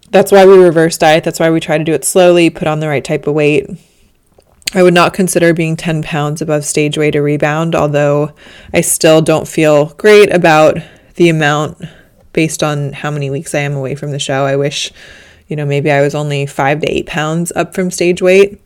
that's 0.09 0.33
why 0.33 0.45
we 0.45 0.57
reverse 0.57 0.97
diet. 0.97 1.23
That's 1.23 1.39
why 1.39 1.49
we 1.49 1.61
try 1.61 1.77
to 1.77 1.83
do 1.85 1.93
it 1.93 2.03
slowly, 2.03 2.49
put 2.49 2.67
on 2.67 2.81
the 2.81 2.89
right 2.89 3.05
type 3.05 3.25
of 3.25 3.35
weight. 3.35 3.69
I 4.73 4.83
would 4.83 4.93
not 4.93 5.13
consider 5.13 5.53
being 5.53 5.77
10 5.77 6.03
pounds 6.03 6.41
above 6.41 6.65
stage 6.65 6.97
weight 6.97 7.15
a 7.15 7.21
rebound, 7.21 7.73
although 7.73 8.33
I 8.73 8.81
still 8.81 9.21
don't 9.21 9.47
feel 9.47 9.93
great 9.93 10.29
about 10.33 10.77
the 11.15 11.29
amount 11.29 11.81
based 12.33 12.61
on 12.61 12.91
how 12.91 13.11
many 13.11 13.29
weeks 13.29 13.55
I 13.55 13.59
am 13.59 13.77
away 13.77 13.95
from 13.95 14.11
the 14.11 14.19
show. 14.19 14.43
I 14.43 14.57
wish, 14.57 14.91
you 15.51 15.57
know, 15.57 15.65
maybe 15.65 15.91
I 15.91 15.99
was 15.99 16.15
only 16.15 16.45
five 16.45 16.79
to 16.79 16.87
eight 16.89 17.07
pounds 17.07 17.51
up 17.57 17.75
from 17.75 17.91
stage 17.91 18.21
weight, 18.21 18.61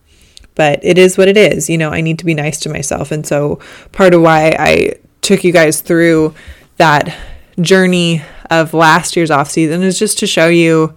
but 0.54 0.80
it 0.84 1.00
is 1.00 1.18
what 1.18 1.28
it 1.28 1.36
is. 1.36 1.68
You 1.68 1.80
know, 1.80 1.90
I 1.90 2.02
need 2.02 2.20
to 2.20 2.26
be 2.26 2.36
nice 2.36 2.60
to 2.60 2.70
myself. 2.70 3.12
And 3.12 3.26
so 3.26 3.60
part 3.92 4.14
of 4.14 4.22
why 4.22 4.56
I 4.60 4.94
took 5.22 5.44
you 5.44 5.52
guys 5.52 5.82
through 5.82 6.36
that 6.78 7.18
journey 7.60 8.22
of 8.52 8.76
last 8.76 9.16
year's 9.16 9.32
off 9.32 9.50
season 9.50 9.82
is 9.82 9.98
just 9.98 10.20
to 10.20 10.28
show 10.28 10.48
you 10.48 10.94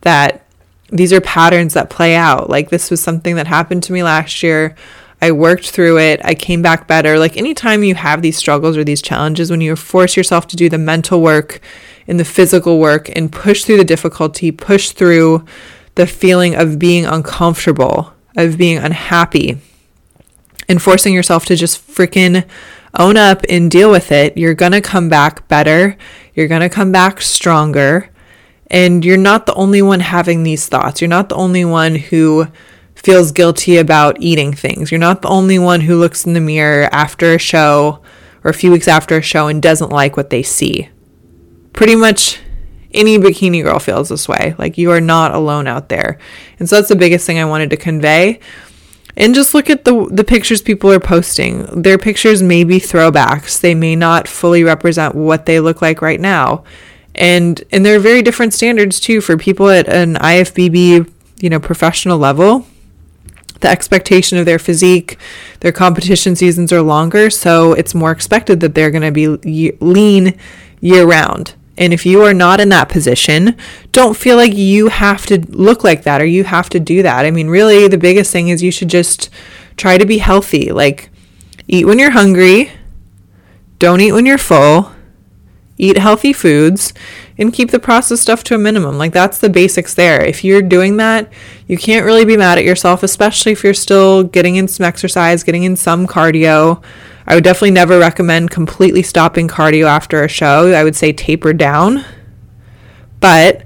that 0.00 0.44
these 0.90 1.12
are 1.12 1.20
patterns 1.20 1.74
that 1.74 1.88
play 1.88 2.16
out. 2.16 2.50
Like 2.50 2.70
this 2.70 2.90
was 2.90 3.00
something 3.00 3.36
that 3.36 3.46
happened 3.46 3.84
to 3.84 3.92
me 3.92 4.02
last 4.02 4.42
year. 4.42 4.74
I 5.22 5.30
worked 5.30 5.70
through 5.70 6.00
it. 6.00 6.20
I 6.24 6.34
came 6.34 6.62
back 6.62 6.88
better. 6.88 7.16
Like 7.16 7.36
anytime 7.36 7.84
you 7.84 7.94
have 7.94 8.22
these 8.22 8.36
struggles 8.36 8.76
or 8.76 8.82
these 8.82 9.02
challenges, 9.02 9.52
when 9.52 9.60
you 9.60 9.76
force 9.76 10.16
yourself 10.16 10.48
to 10.48 10.56
do 10.56 10.68
the 10.68 10.78
mental 10.78 11.22
work 11.22 11.60
and 12.08 12.18
the 12.18 12.24
physical 12.24 12.80
work 12.80 13.08
and 13.14 13.30
push 13.30 13.64
through 13.64 13.76
the 13.76 13.84
difficulty, 13.84 14.50
push 14.50 14.90
through 14.90 15.44
the 15.94 16.06
feeling 16.06 16.54
of 16.54 16.78
being 16.78 17.04
uncomfortable, 17.04 18.12
of 18.36 18.58
being 18.58 18.78
unhappy, 18.78 19.58
and 20.68 20.82
forcing 20.82 21.14
yourself 21.14 21.44
to 21.46 21.56
just 21.56 21.86
freaking 21.86 22.44
own 22.94 23.16
up 23.16 23.42
and 23.48 23.70
deal 23.70 23.90
with 23.90 24.12
it, 24.12 24.36
you're 24.36 24.54
going 24.54 24.72
to 24.72 24.80
come 24.80 25.08
back 25.08 25.46
better. 25.48 25.96
You're 26.34 26.48
going 26.48 26.60
to 26.60 26.68
come 26.68 26.92
back 26.92 27.20
stronger. 27.20 28.10
And 28.70 29.04
you're 29.04 29.16
not 29.16 29.46
the 29.46 29.54
only 29.54 29.80
one 29.80 30.00
having 30.00 30.42
these 30.42 30.66
thoughts. 30.66 31.00
You're 31.00 31.08
not 31.08 31.30
the 31.30 31.36
only 31.36 31.64
one 31.64 31.94
who 31.94 32.48
feels 32.94 33.32
guilty 33.32 33.78
about 33.78 34.20
eating 34.20 34.52
things. 34.52 34.90
You're 34.90 34.98
not 34.98 35.22
the 35.22 35.28
only 35.28 35.58
one 35.58 35.80
who 35.80 35.98
looks 35.98 36.26
in 36.26 36.34
the 36.34 36.40
mirror 36.40 36.88
after 36.92 37.34
a 37.34 37.38
show 37.38 38.02
or 38.44 38.50
a 38.50 38.54
few 38.54 38.70
weeks 38.70 38.88
after 38.88 39.16
a 39.16 39.22
show 39.22 39.48
and 39.48 39.62
doesn't 39.62 39.90
like 39.90 40.16
what 40.16 40.30
they 40.30 40.42
see. 40.42 40.90
Pretty 41.78 41.94
much 41.96 42.40
any 42.92 43.18
bikini 43.18 43.62
girl 43.62 43.78
feels 43.78 44.08
this 44.08 44.28
way. 44.28 44.54
Like 44.58 44.76
you 44.76 44.90
are 44.90 45.00
not 45.00 45.34
alone 45.34 45.66
out 45.66 45.88
there. 45.88 46.18
And 46.58 46.68
so 46.68 46.76
that's 46.76 46.88
the 46.88 46.96
biggest 46.96 47.24
thing 47.24 47.38
I 47.38 47.44
wanted 47.44 47.70
to 47.70 47.76
convey. 47.76 48.40
And 49.16 49.34
just 49.34 49.54
look 49.54 49.70
at 49.70 49.84
the 49.84 50.08
the 50.10 50.24
pictures 50.24 50.60
people 50.60 50.90
are 50.90 51.00
posting. 51.00 51.82
Their 51.82 51.98
pictures 51.98 52.42
may 52.42 52.64
be 52.64 52.78
throwbacks. 52.78 53.60
They 53.60 53.74
may 53.74 53.96
not 53.96 54.26
fully 54.26 54.64
represent 54.64 55.14
what 55.14 55.46
they 55.46 55.60
look 55.60 55.80
like 55.80 56.02
right 56.02 56.20
now 56.20 56.64
and 57.18 57.64
and 57.72 57.84
there 57.84 57.96
are 57.96 58.00
very 58.00 58.22
different 58.22 58.54
standards 58.54 59.00
too 59.00 59.20
for 59.20 59.36
people 59.36 59.68
at 59.68 59.88
an 59.88 60.14
IFBB 60.14 61.10
you 61.40 61.50
know 61.50 61.60
professional 61.60 62.16
level 62.16 62.66
the 63.60 63.68
expectation 63.68 64.38
of 64.38 64.46
their 64.46 64.58
physique 64.58 65.18
their 65.60 65.72
competition 65.72 66.36
seasons 66.36 66.72
are 66.72 66.80
longer 66.80 67.28
so 67.28 67.72
it's 67.72 67.94
more 67.94 68.12
expected 68.12 68.60
that 68.60 68.74
they're 68.74 68.92
going 68.92 69.02
to 69.02 69.10
be 69.10 69.72
lean 69.80 70.38
year 70.80 71.04
round 71.04 71.54
and 71.78 71.92
if 71.92 72.04
you 72.04 72.22
are 72.22 72.34
not 72.34 72.60
in 72.60 72.68
that 72.68 72.88
position 72.88 73.56
don't 73.92 74.16
feel 74.16 74.36
like 74.36 74.54
you 74.54 74.88
have 74.88 75.24
to 75.24 75.38
look 75.50 75.84
like 75.84 76.02
that 76.02 76.20
or 76.20 76.26
you 76.26 76.44
have 76.44 76.68
to 76.68 76.80
do 76.80 77.02
that 77.02 77.24
i 77.24 77.30
mean 77.30 77.48
really 77.48 77.88
the 77.88 77.98
biggest 77.98 78.30
thing 78.30 78.48
is 78.48 78.62
you 78.62 78.70
should 78.70 78.88
just 78.88 79.30
try 79.76 79.96
to 79.96 80.04
be 80.04 80.18
healthy 80.18 80.70
like 80.72 81.10
eat 81.66 81.86
when 81.86 81.98
you're 81.98 82.10
hungry 82.10 82.70
don't 83.78 84.00
eat 84.00 84.12
when 84.12 84.26
you're 84.26 84.38
full 84.38 84.92
eat 85.78 85.96
healthy 85.96 86.32
foods, 86.32 86.92
and 87.38 87.52
keep 87.52 87.70
the 87.70 87.78
processed 87.78 88.22
stuff 88.22 88.42
to 88.44 88.54
a 88.54 88.58
minimum. 88.58 88.98
Like 88.98 89.12
that's 89.12 89.38
the 89.38 89.48
basics 89.48 89.94
there. 89.94 90.22
If 90.22 90.42
you're 90.42 90.60
doing 90.60 90.96
that, 90.96 91.32
you 91.68 91.78
can't 91.78 92.04
really 92.04 92.24
be 92.24 92.36
mad 92.36 92.58
at 92.58 92.64
yourself, 92.64 93.02
especially 93.04 93.52
if 93.52 93.62
you're 93.62 93.74
still 93.74 94.24
getting 94.24 94.56
in 94.56 94.66
some 94.66 94.84
exercise, 94.84 95.44
getting 95.44 95.62
in 95.62 95.76
some 95.76 96.06
cardio. 96.06 96.82
I 97.28 97.36
would 97.36 97.44
definitely 97.44 97.70
never 97.70 97.98
recommend 97.98 98.50
completely 98.50 99.04
stopping 99.04 99.46
cardio 99.46 99.84
after 99.86 100.24
a 100.24 100.28
show. 100.28 100.72
I 100.72 100.82
would 100.82 100.96
say 100.96 101.12
taper 101.12 101.52
down. 101.52 102.04
But 103.20 103.62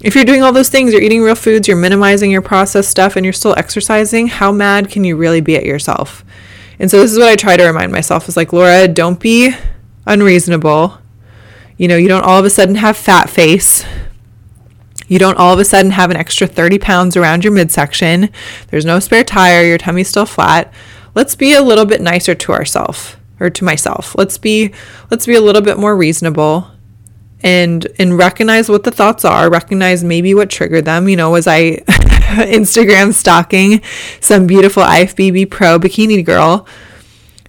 if 0.00 0.14
you're 0.14 0.24
doing 0.24 0.42
all 0.42 0.52
those 0.52 0.68
things, 0.68 0.92
you're 0.92 1.00
eating 1.00 1.22
real 1.22 1.34
foods, 1.34 1.66
you're 1.66 1.76
minimizing 1.78 2.30
your 2.30 2.42
processed 2.42 2.90
stuff, 2.90 3.16
and 3.16 3.24
you're 3.24 3.32
still 3.32 3.54
exercising, 3.56 4.26
how 4.26 4.52
mad 4.52 4.90
can 4.90 5.04
you 5.04 5.16
really 5.16 5.40
be 5.40 5.56
at 5.56 5.64
yourself? 5.64 6.24
And 6.78 6.90
so 6.90 7.00
this 7.00 7.12
is 7.12 7.18
what 7.18 7.28
I 7.28 7.36
try 7.36 7.56
to 7.56 7.64
remind 7.64 7.92
myself 7.92 8.28
is 8.28 8.36
like, 8.36 8.52
Laura, 8.52 8.86
don't 8.88 9.18
be 9.18 9.54
unreasonable 10.04 10.98
you 11.76 11.88
know, 11.88 11.96
you 11.96 12.08
don't 12.08 12.24
all 12.24 12.38
of 12.38 12.44
a 12.44 12.50
sudden 12.50 12.76
have 12.76 12.96
fat 12.96 13.28
face. 13.28 13.84
You 15.06 15.18
don't 15.18 15.36
all 15.36 15.52
of 15.52 15.58
a 15.58 15.64
sudden 15.64 15.90
have 15.90 16.10
an 16.10 16.16
extra 16.16 16.46
30 16.46 16.78
pounds 16.78 17.16
around 17.16 17.44
your 17.44 17.52
midsection. 17.52 18.30
There's 18.68 18.84
no 18.84 19.00
spare 19.00 19.24
tire. 19.24 19.64
Your 19.64 19.78
tummy's 19.78 20.08
still 20.08 20.26
flat. 20.26 20.72
Let's 21.14 21.34
be 21.34 21.52
a 21.52 21.62
little 21.62 21.84
bit 21.84 22.00
nicer 22.00 22.34
to 22.34 22.52
ourselves 22.52 23.16
or 23.40 23.50
to 23.50 23.64
myself. 23.64 24.14
Let's 24.16 24.38
be 24.38 24.72
let's 25.10 25.26
be 25.26 25.34
a 25.34 25.40
little 25.40 25.62
bit 25.62 25.78
more 25.78 25.96
reasonable 25.96 26.70
and 27.42 27.86
and 27.98 28.16
recognize 28.16 28.68
what 28.68 28.84
the 28.84 28.90
thoughts 28.90 29.24
are. 29.24 29.50
Recognize 29.50 30.02
maybe 30.02 30.34
what 30.34 30.50
triggered 30.50 30.86
them. 30.86 31.08
You 31.08 31.16
know, 31.16 31.30
was 31.30 31.46
I 31.46 31.76
Instagram 31.86 33.12
stalking 33.12 33.82
some 34.20 34.46
beautiful 34.46 34.82
IFBB 34.82 35.50
pro 35.50 35.78
bikini 35.78 36.24
girl 36.24 36.66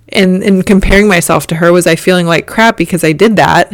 and 0.09 0.43
and 0.43 0.65
comparing 0.65 1.07
myself 1.07 1.47
to 1.47 1.55
her? 1.55 1.71
Was 1.71 1.87
I 1.87 1.95
feeling 1.95 2.27
like 2.27 2.45
crap 2.45 2.77
because 2.77 3.03
I 3.03 3.13
did 3.13 3.35
that? 3.37 3.71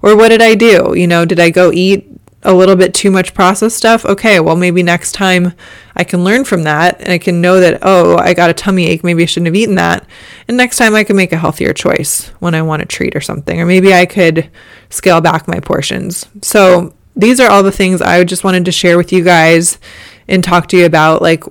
Or 0.00 0.16
what 0.16 0.28
did 0.28 0.40
I 0.40 0.54
do? 0.54 0.94
You 0.96 1.06
know, 1.06 1.24
did 1.24 1.40
I 1.40 1.50
go 1.50 1.72
eat 1.72 2.17
a 2.48 2.54
little 2.54 2.76
bit 2.76 2.94
too 2.94 3.10
much 3.10 3.34
processed 3.34 3.76
stuff? 3.76 4.06
Okay, 4.06 4.40
well, 4.40 4.56
maybe 4.56 4.82
next 4.82 5.12
time 5.12 5.52
I 5.94 6.02
can 6.02 6.24
learn 6.24 6.44
from 6.44 6.62
that 6.62 6.98
and 7.00 7.12
I 7.12 7.18
can 7.18 7.42
know 7.42 7.60
that, 7.60 7.80
oh, 7.82 8.16
I 8.16 8.32
got 8.32 8.48
a 8.48 8.54
tummy 8.54 8.86
ache. 8.86 9.04
Maybe 9.04 9.22
I 9.22 9.26
shouldn't 9.26 9.48
have 9.48 9.54
eaten 9.54 9.74
that. 9.74 10.06
And 10.48 10.56
next 10.56 10.78
time 10.78 10.94
I 10.94 11.04
can 11.04 11.14
make 11.14 11.30
a 11.30 11.36
healthier 11.36 11.74
choice 11.74 12.28
when 12.38 12.54
I 12.54 12.62
want 12.62 12.80
a 12.80 12.86
treat 12.86 13.14
or 13.14 13.20
something. 13.20 13.60
Or 13.60 13.66
maybe 13.66 13.92
I 13.92 14.06
could 14.06 14.50
scale 14.88 15.20
back 15.20 15.46
my 15.46 15.60
portions. 15.60 16.26
So 16.40 16.94
these 17.14 17.38
are 17.38 17.50
all 17.50 17.62
the 17.62 17.70
things 17.70 18.00
I 18.00 18.24
just 18.24 18.44
wanted 18.44 18.64
to 18.64 18.72
share 18.72 18.96
with 18.96 19.12
you 19.12 19.22
guys 19.22 19.78
and 20.26 20.42
talk 20.42 20.68
to 20.68 20.78
you 20.78 20.86
about. 20.86 21.20
Like, 21.20 21.44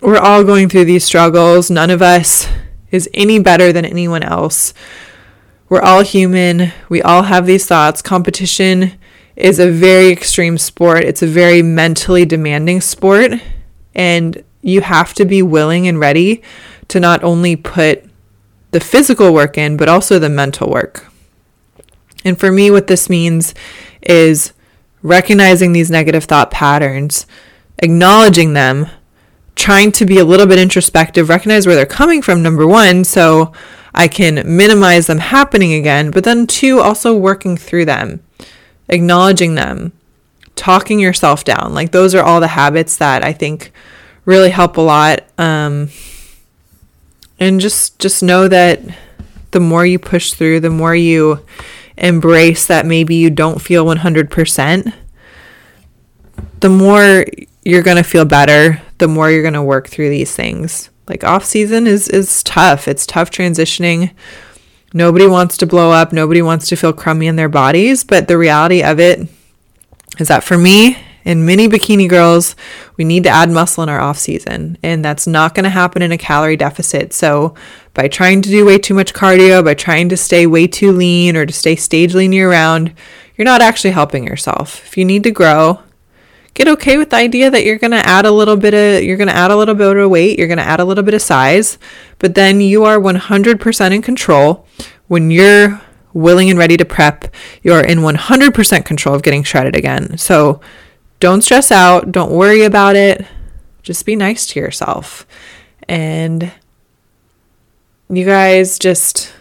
we're 0.00 0.16
all 0.16 0.42
going 0.42 0.70
through 0.70 0.86
these 0.86 1.04
struggles. 1.04 1.70
None 1.70 1.90
of 1.90 2.00
us 2.00 2.48
is 2.90 3.10
any 3.12 3.38
better 3.38 3.74
than 3.74 3.84
anyone 3.84 4.22
else. 4.22 4.72
We're 5.68 5.82
all 5.82 6.02
human. 6.02 6.72
We 6.88 7.02
all 7.02 7.24
have 7.24 7.44
these 7.44 7.66
thoughts. 7.66 8.00
Competition 8.00 8.92
is 9.40 9.58
a 9.58 9.70
very 9.70 10.08
extreme 10.08 10.58
sport, 10.58 11.04
it's 11.04 11.22
a 11.22 11.26
very 11.26 11.62
mentally 11.62 12.24
demanding 12.24 12.80
sport. 12.80 13.32
And 13.94 14.42
you 14.62 14.82
have 14.82 15.14
to 15.14 15.24
be 15.24 15.42
willing 15.42 15.88
and 15.88 15.98
ready 15.98 16.42
to 16.88 17.00
not 17.00 17.24
only 17.24 17.56
put 17.56 18.04
the 18.70 18.80
physical 18.80 19.32
work 19.32 19.58
in, 19.58 19.76
but 19.76 19.88
also 19.88 20.18
the 20.18 20.28
mental 20.28 20.70
work. 20.70 21.10
And 22.24 22.38
for 22.38 22.52
me, 22.52 22.70
what 22.70 22.86
this 22.86 23.08
means 23.08 23.54
is 24.02 24.52
recognizing 25.02 25.72
these 25.72 25.90
negative 25.90 26.24
thought 26.24 26.50
patterns, 26.50 27.26
acknowledging 27.78 28.52
them, 28.52 28.86
trying 29.56 29.92
to 29.92 30.04
be 30.04 30.18
a 30.18 30.24
little 30.24 30.46
bit 30.46 30.58
introspective, 30.58 31.28
recognize 31.28 31.66
where 31.66 31.76
they're 31.76 31.86
coming 31.86 32.22
from, 32.22 32.42
number 32.42 32.66
one. 32.66 33.04
So 33.04 33.52
I 33.94 34.08
can 34.08 34.56
minimize 34.56 35.06
them 35.06 35.18
happening 35.18 35.72
again, 35.72 36.10
but 36.10 36.24
then 36.24 36.46
two, 36.46 36.80
also 36.80 37.16
working 37.16 37.56
through 37.56 37.86
them, 37.86 38.22
acknowledging 38.90 39.54
them, 39.54 39.92
talking 40.56 41.00
yourself 41.00 41.44
down. 41.44 41.72
Like 41.72 41.92
those 41.92 42.14
are 42.14 42.22
all 42.22 42.40
the 42.40 42.48
habits 42.48 42.96
that 42.98 43.24
I 43.24 43.32
think 43.32 43.72
really 44.24 44.50
help 44.50 44.76
a 44.76 44.82
lot. 44.82 45.24
Um, 45.38 45.88
and 47.38 47.60
just 47.60 47.98
just 47.98 48.22
know 48.22 48.48
that 48.48 48.82
the 49.52 49.60
more 49.60 49.86
you 49.86 49.98
push 49.98 50.34
through, 50.34 50.60
the 50.60 50.70
more 50.70 50.94
you 50.94 51.44
embrace 51.96 52.66
that 52.66 52.86
maybe 52.86 53.14
you 53.14 53.30
don't 53.30 53.60
feel 53.60 53.84
100%, 53.84 54.92
the 56.60 56.68
more 56.68 57.24
you're 57.64 57.82
going 57.82 57.96
to 57.96 58.02
feel 58.02 58.24
better, 58.24 58.80
the 58.98 59.08
more 59.08 59.30
you're 59.30 59.42
going 59.42 59.54
to 59.54 59.62
work 59.62 59.88
through 59.88 60.10
these 60.10 60.34
things 60.34 60.90
like 61.10 61.24
off 61.24 61.44
season 61.44 61.86
is 61.86 62.08
is 62.08 62.42
tough. 62.44 62.88
It's 62.88 63.04
tough 63.04 63.30
transitioning. 63.30 64.12
Nobody 64.92 65.26
wants 65.26 65.56
to 65.58 65.66
blow 65.66 65.92
up. 65.92 66.12
Nobody 66.12 66.42
wants 66.42 66.68
to 66.68 66.76
feel 66.76 66.92
crummy 66.92 67.26
in 67.26 67.36
their 67.36 67.48
bodies. 67.48 68.04
But 68.04 68.28
the 68.28 68.38
reality 68.38 68.82
of 68.82 68.98
it 68.98 69.28
is 70.18 70.28
that 70.28 70.44
for 70.44 70.58
me 70.58 70.96
and 71.24 71.46
many 71.46 71.68
bikini 71.68 72.08
girls, 72.08 72.56
we 72.96 73.04
need 73.04 73.24
to 73.24 73.30
add 73.30 73.50
muscle 73.50 73.82
in 73.82 73.88
our 73.88 74.00
off 74.00 74.18
season. 74.18 74.78
And 74.82 75.04
that's 75.04 75.26
not 75.26 75.54
going 75.54 75.64
to 75.64 75.70
happen 75.70 76.02
in 76.02 76.12
a 76.12 76.18
calorie 76.18 76.56
deficit. 76.56 77.12
So 77.12 77.54
by 77.94 78.08
trying 78.08 78.42
to 78.42 78.48
do 78.48 78.64
way 78.64 78.78
too 78.78 78.94
much 78.94 79.14
cardio, 79.14 79.64
by 79.64 79.74
trying 79.74 80.08
to 80.08 80.16
stay 80.16 80.46
way 80.46 80.66
too 80.66 80.92
lean 80.92 81.36
or 81.36 81.46
to 81.46 81.52
stay 81.52 81.76
stage 81.76 82.14
lean 82.14 82.32
year 82.32 82.50
round, 82.50 82.94
you're 83.36 83.44
not 83.44 83.62
actually 83.62 83.92
helping 83.92 84.24
yourself. 84.24 84.84
If 84.86 84.96
you 84.96 85.04
need 85.04 85.22
to 85.24 85.30
grow, 85.30 85.80
get 86.54 86.68
okay 86.68 86.96
with 86.96 87.10
the 87.10 87.16
idea 87.16 87.50
that 87.50 87.64
you're 87.64 87.78
going 87.78 87.90
to 87.92 88.06
add 88.06 88.26
a 88.26 88.30
little 88.30 88.56
bit 88.56 88.74
of 88.74 89.04
you're 89.04 89.16
going 89.16 89.28
to 89.28 89.34
add 89.34 89.50
a 89.50 89.56
little 89.56 89.74
bit 89.74 89.96
of 89.96 90.10
weight, 90.10 90.38
you're 90.38 90.48
going 90.48 90.58
to 90.58 90.64
add 90.64 90.80
a 90.80 90.84
little 90.84 91.04
bit 91.04 91.14
of 91.14 91.22
size, 91.22 91.78
but 92.18 92.34
then 92.34 92.60
you 92.60 92.84
are 92.84 92.98
100% 92.98 93.92
in 93.92 94.02
control 94.02 94.66
when 95.08 95.30
you're 95.30 95.80
willing 96.12 96.50
and 96.50 96.58
ready 96.58 96.76
to 96.76 96.84
prep, 96.84 97.32
you're 97.62 97.84
in 97.84 97.98
100% 97.98 98.84
control 98.84 99.14
of 99.14 99.22
getting 99.22 99.42
shredded 99.42 99.76
again. 99.76 100.18
So 100.18 100.60
don't 101.20 101.42
stress 101.42 101.70
out, 101.70 102.12
don't 102.12 102.32
worry 102.32 102.62
about 102.62 102.96
it. 102.96 103.26
Just 103.82 104.06
be 104.06 104.16
nice 104.16 104.46
to 104.48 104.60
yourself. 104.60 105.26
And 105.88 106.52
you 108.08 108.24
guys 108.24 108.78
just 108.78 109.32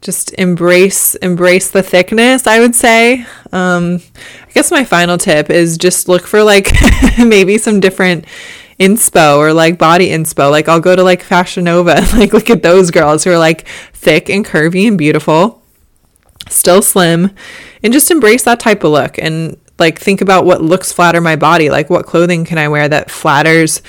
just 0.00 0.32
embrace 0.34 1.14
embrace 1.16 1.70
the 1.70 1.82
thickness 1.82 2.46
i 2.46 2.60
would 2.60 2.74
say. 2.74 3.26
Um 3.52 4.00
i 4.46 4.52
guess 4.52 4.70
my 4.70 4.84
final 4.84 5.18
tip 5.18 5.50
is 5.50 5.78
just 5.78 6.08
look 6.08 6.26
for 6.26 6.42
like 6.42 6.70
maybe 7.18 7.58
some 7.58 7.80
different 7.80 8.24
inspo 8.78 9.38
or 9.38 9.52
like 9.52 9.78
body 9.78 10.10
inspo. 10.10 10.50
Like 10.50 10.68
i'll 10.68 10.80
go 10.80 10.94
to 10.94 11.02
like 11.02 11.22
fashion 11.22 11.64
nova 11.64 11.96
and 11.96 12.12
like 12.18 12.32
look 12.32 12.50
at 12.50 12.62
those 12.62 12.90
girls 12.90 13.24
who 13.24 13.30
are 13.30 13.38
like 13.38 13.66
thick 13.92 14.28
and 14.28 14.44
curvy 14.44 14.86
and 14.86 14.98
beautiful 14.98 15.62
still 16.48 16.82
slim 16.82 17.30
and 17.82 17.92
just 17.92 18.10
embrace 18.10 18.44
that 18.44 18.60
type 18.60 18.84
of 18.84 18.92
look 18.92 19.18
and 19.18 19.56
like 19.78 19.98
think 19.98 20.20
about 20.20 20.44
what 20.44 20.62
looks 20.62 20.92
flatter 20.92 21.20
my 21.20 21.36
body. 21.36 21.70
Like 21.70 21.90
what 21.90 22.06
clothing 22.06 22.44
can 22.44 22.58
i 22.58 22.68
wear 22.68 22.88
that 22.88 23.10
flatters 23.10 23.82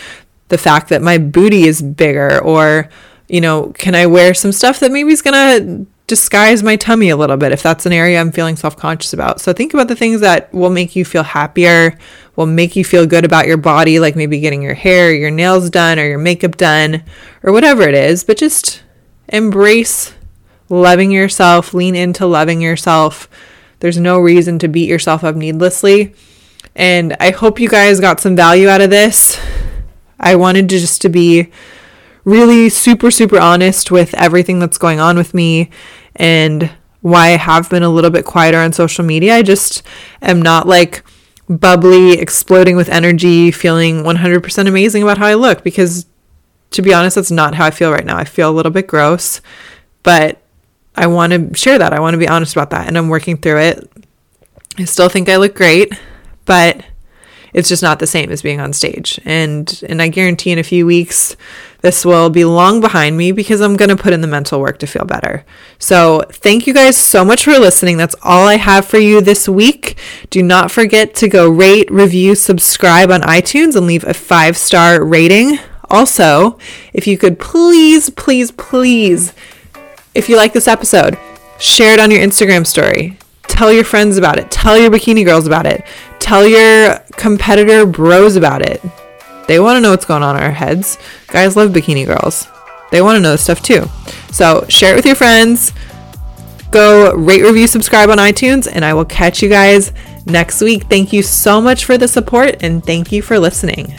the 0.49 0.57
fact 0.57 0.89
that 0.89 1.01
my 1.01 1.17
booty 1.17 1.63
is 1.63 1.81
bigger? 1.81 2.41
Or 2.43 2.89
you 3.27 3.41
know 3.41 3.73
can 3.73 3.93
i 3.93 4.05
wear 4.05 4.33
some 4.33 4.53
stuff 4.53 4.79
that 4.79 4.91
maybe 4.91 5.11
is 5.11 5.21
going 5.21 5.33
to 5.33 5.85
disguise 6.07 6.63
my 6.63 6.77
tummy 6.77 7.09
a 7.09 7.17
little 7.17 7.35
bit 7.35 7.51
if 7.51 7.61
that's 7.61 7.85
an 7.85 7.91
area 7.91 8.19
I'm 8.19 8.31
feeling 8.31 8.55
self 8.55 8.77
conscious 8.77 9.13
about. 9.13 9.41
So 9.41 9.53
think 9.53 9.73
about 9.73 9.89
the 9.89 9.95
things 9.95 10.21
that 10.21 10.51
will 10.53 10.69
make 10.69 10.95
you 10.95 11.05
feel 11.05 11.23
happier, 11.23 11.97
will 12.35 12.45
make 12.45 12.75
you 12.75 12.83
feel 12.83 13.05
good 13.05 13.25
about 13.25 13.45
your 13.45 13.57
body, 13.57 13.99
like 13.99 14.15
maybe 14.15 14.39
getting 14.39 14.61
your 14.61 14.73
hair, 14.73 15.13
your 15.13 15.31
nails 15.31 15.69
done, 15.69 15.99
or 15.99 16.05
your 16.05 16.17
makeup 16.17 16.57
done, 16.57 17.03
or 17.43 17.51
whatever 17.51 17.83
it 17.83 17.93
is. 17.93 18.23
But 18.23 18.37
just 18.37 18.83
embrace 19.27 20.13
loving 20.69 21.11
yourself, 21.11 21.73
lean 21.73 21.95
into 21.95 22.25
loving 22.25 22.61
yourself. 22.61 23.29
There's 23.79 23.97
no 23.97 24.17
reason 24.17 24.59
to 24.59 24.67
beat 24.67 24.89
yourself 24.89 25.23
up 25.23 25.35
needlessly. 25.35 26.15
And 26.75 27.15
I 27.19 27.31
hope 27.31 27.59
you 27.59 27.69
guys 27.69 27.99
got 27.99 28.19
some 28.19 28.35
value 28.35 28.69
out 28.69 28.81
of 28.81 28.89
this. 28.89 29.39
I 30.19 30.35
wanted 30.35 30.69
to 30.69 30.79
just 30.79 31.01
to 31.03 31.09
be 31.09 31.51
really 32.27 32.67
super, 32.67 33.09
super 33.09 33.39
honest 33.39 33.89
with 33.89 34.13
everything 34.15 34.59
that's 34.59 34.77
going 34.77 34.99
on 34.99 35.15
with 35.15 35.33
me 35.33 35.69
and 36.17 36.69
why 36.99 37.27
I 37.27 37.37
have 37.37 37.69
been 37.69 37.83
a 37.83 37.89
little 37.89 38.11
bit 38.11 38.25
quieter 38.25 38.57
on 38.57 38.73
social 38.73 39.05
media. 39.05 39.33
I 39.35 39.43
just 39.43 39.81
am 40.21 40.41
not 40.41 40.67
like 40.67 41.05
bubbly, 41.47 42.19
exploding 42.19 42.75
with 42.75 42.89
energy, 42.89 43.49
feeling 43.49 44.03
100% 44.03 44.67
amazing 44.67 45.03
about 45.03 45.19
how 45.19 45.25
I 45.25 45.35
look 45.35 45.63
because 45.63 46.05
to 46.71 46.81
be 46.81 46.93
honest, 46.93 47.15
that's 47.15 47.31
not 47.31 47.55
how 47.55 47.65
I 47.65 47.71
feel 47.71 47.93
right 47.93 48.05
now. 48.05 48.17
I 48.17 48.25
feel 48.25 48.51
a 48.51 48.51
little 48.51 48.73
bit 48.73 48.87
gross, 48.87 49.39
but 50.03 50.41
I 50.97 51.07
want 51.07 51.31
to 51.31 51.55
share 51.55 51.79
that. 51.79 51.93
I 51.93 52.01
want 52.01 52.13
to 52.15 52.17
be 52.17 52.27
honest 52.27 52.53
about 52.53 52.71
that 52.71 52.87
and 52.87 52.97
I'm 52.97 53.07
working 53.07 53.37
through 53.37 53.59
it. 53.61 53.89
I 54.77 54.83
still 54.83 55.07
think 55.07 55.29
I 55.29 55.37
look 55.37 55.55
great, 55.55 55.93
but 56.43 56.83
it's 57.57 57.69
just 57.69 57.81
not 57.81 57.97
the 57.97 58.05
same 58.05 58.31
as 58.31 58.43
being 58.43 58.59
on 58.59 58.71
stage. 58.71 59.19
And 59.25 59.83
and 59.89 59.99
I 59.99 60.09
guarantee 60.09 60.51
in 60.51 60.59
a 60.59 60.63
few 60.63 60.85
weeks 60.85 61.35
this 61.81 62.05
will 62.05 62.29
be 62.29 62.45
long 62.45 62.81
behind 62.81 63.17
me 63.17 63.31
because 63.31 63.61
I'm 63.61 63.75
going 63.75 63.89
to 63.89 63.95
put 63.95 64.13
in 64.13 64.21
the 64.21 64.27
mental 64.27 64.59
work 64.59 64.77
to 64.79 64.87
feel 64.87 65.05
better. 65.05 65.43
So, 65.79 66.23
thank 66.29 66.67
you 66.67 66.73
guys 66.73 66.97
so 66.97 67.25
much 67.25 67.45
for 67.45 67.51
listening. 67.51 67.97
That's 67.97 68.15
all 68.23 68.47
I 68.47 68.57
have 68.57 68.85
for 68.85 68.97
you 68.97 69.21
this 69.21 69.49
week. 69.49 69.97
Do 70.29 70.43
not 70.43 70.69
forget 70.69 71.15
to 71.15 71.27
go 71.27 71.49
rate, 71.49 71.89
review, 71.89 72.35
subscribe 72.35 73.09
on 73.09 73.21
iTunes 73.21 73.75
and 73.75 73.87
leave 73.87 74.03
a 74.03 74.13
5-star 74.13 75.03
rating. 75.03 75.57
Also, 75.89 76.59
if 76.93 77.07
you 77.07 77.17
could 77.17 77.39
please 77.39 78.11
please 78.11 78.51
please 78.51 79.33
if 80.13 80.29
you 80.29 80.35
like 80.35 80.53
this 80.53 80.67
episode, 80.67 81.17
share 81.59 81.93
it 81.93 81.99
on 81.99 82.11
your 82.11 82.21
Instagram 82.21 82.67
story. 82.67 83.17
Tell 83.43 83.71
your 83.71 83.83
friends 83.83 84.17
about 84.17 84.37
it. 84.37 84.51
Tell 84.51 84.77
your 84.77 84.91
bikini 84.91 85.25
girls 85.25 85.47
about 85.47 85.65
it. 85.65 85.85
Tell 86.19 86.45
your 86.45 86.99
competitor 87.17 87.85
bros 87.85 88.35
about 88.35 88.61
it. 88.61 88.81
They 89.47 89.59
want 89.59 89.77
to 89.77 89.81
know 89.81 89.91
what's 89.91 90.05
going 90.05 90.23
on 90.23 90.37
in 90.37 90.43
our 90.43 90.51
heads. 90.51 90.97
Guys 91.27 91.55
love 91.55 91.71
bikini 91.71 92.05
girls. 92.05 92.47
They 92.91 93.01
want 93.01 93.17
to 93.17 93.19
know 93.21 93.31
this 93.31 93.43
stuff 93.43 93.61
too. 93.61 93.85
So 94.31 94.65
share 94.69 94.93
it 94.93 94.95
with 94.95 95.05
your 95.05 95.15
friends. 95.15 95.73
Go 96.71 97.13
rate, 97.13 97.43
review, 97.43 97.67
subscribe 97.67 98.09
on 98.09 98.17
iTunes, 98.17 98.67
and 98.71 98.83
I 98.83 98.93
will 98.93 99.05
catch 99.05 99.41
you 99.41 99.49
guys 99.49 99.93
next 100.25 100.61
week. 100.61 100.83
Thank 100.83 101.13
you 101.13 101.23
so 101.23 101.61
much 101.61 101.85
for 101.85 101.97
the 101.97 102.07
support 102.07 102.57
and 102.61 102.85
thank 102.85 103.11
you 103.11 103.21
for 103.21 103.39
listening. 103.39 103.93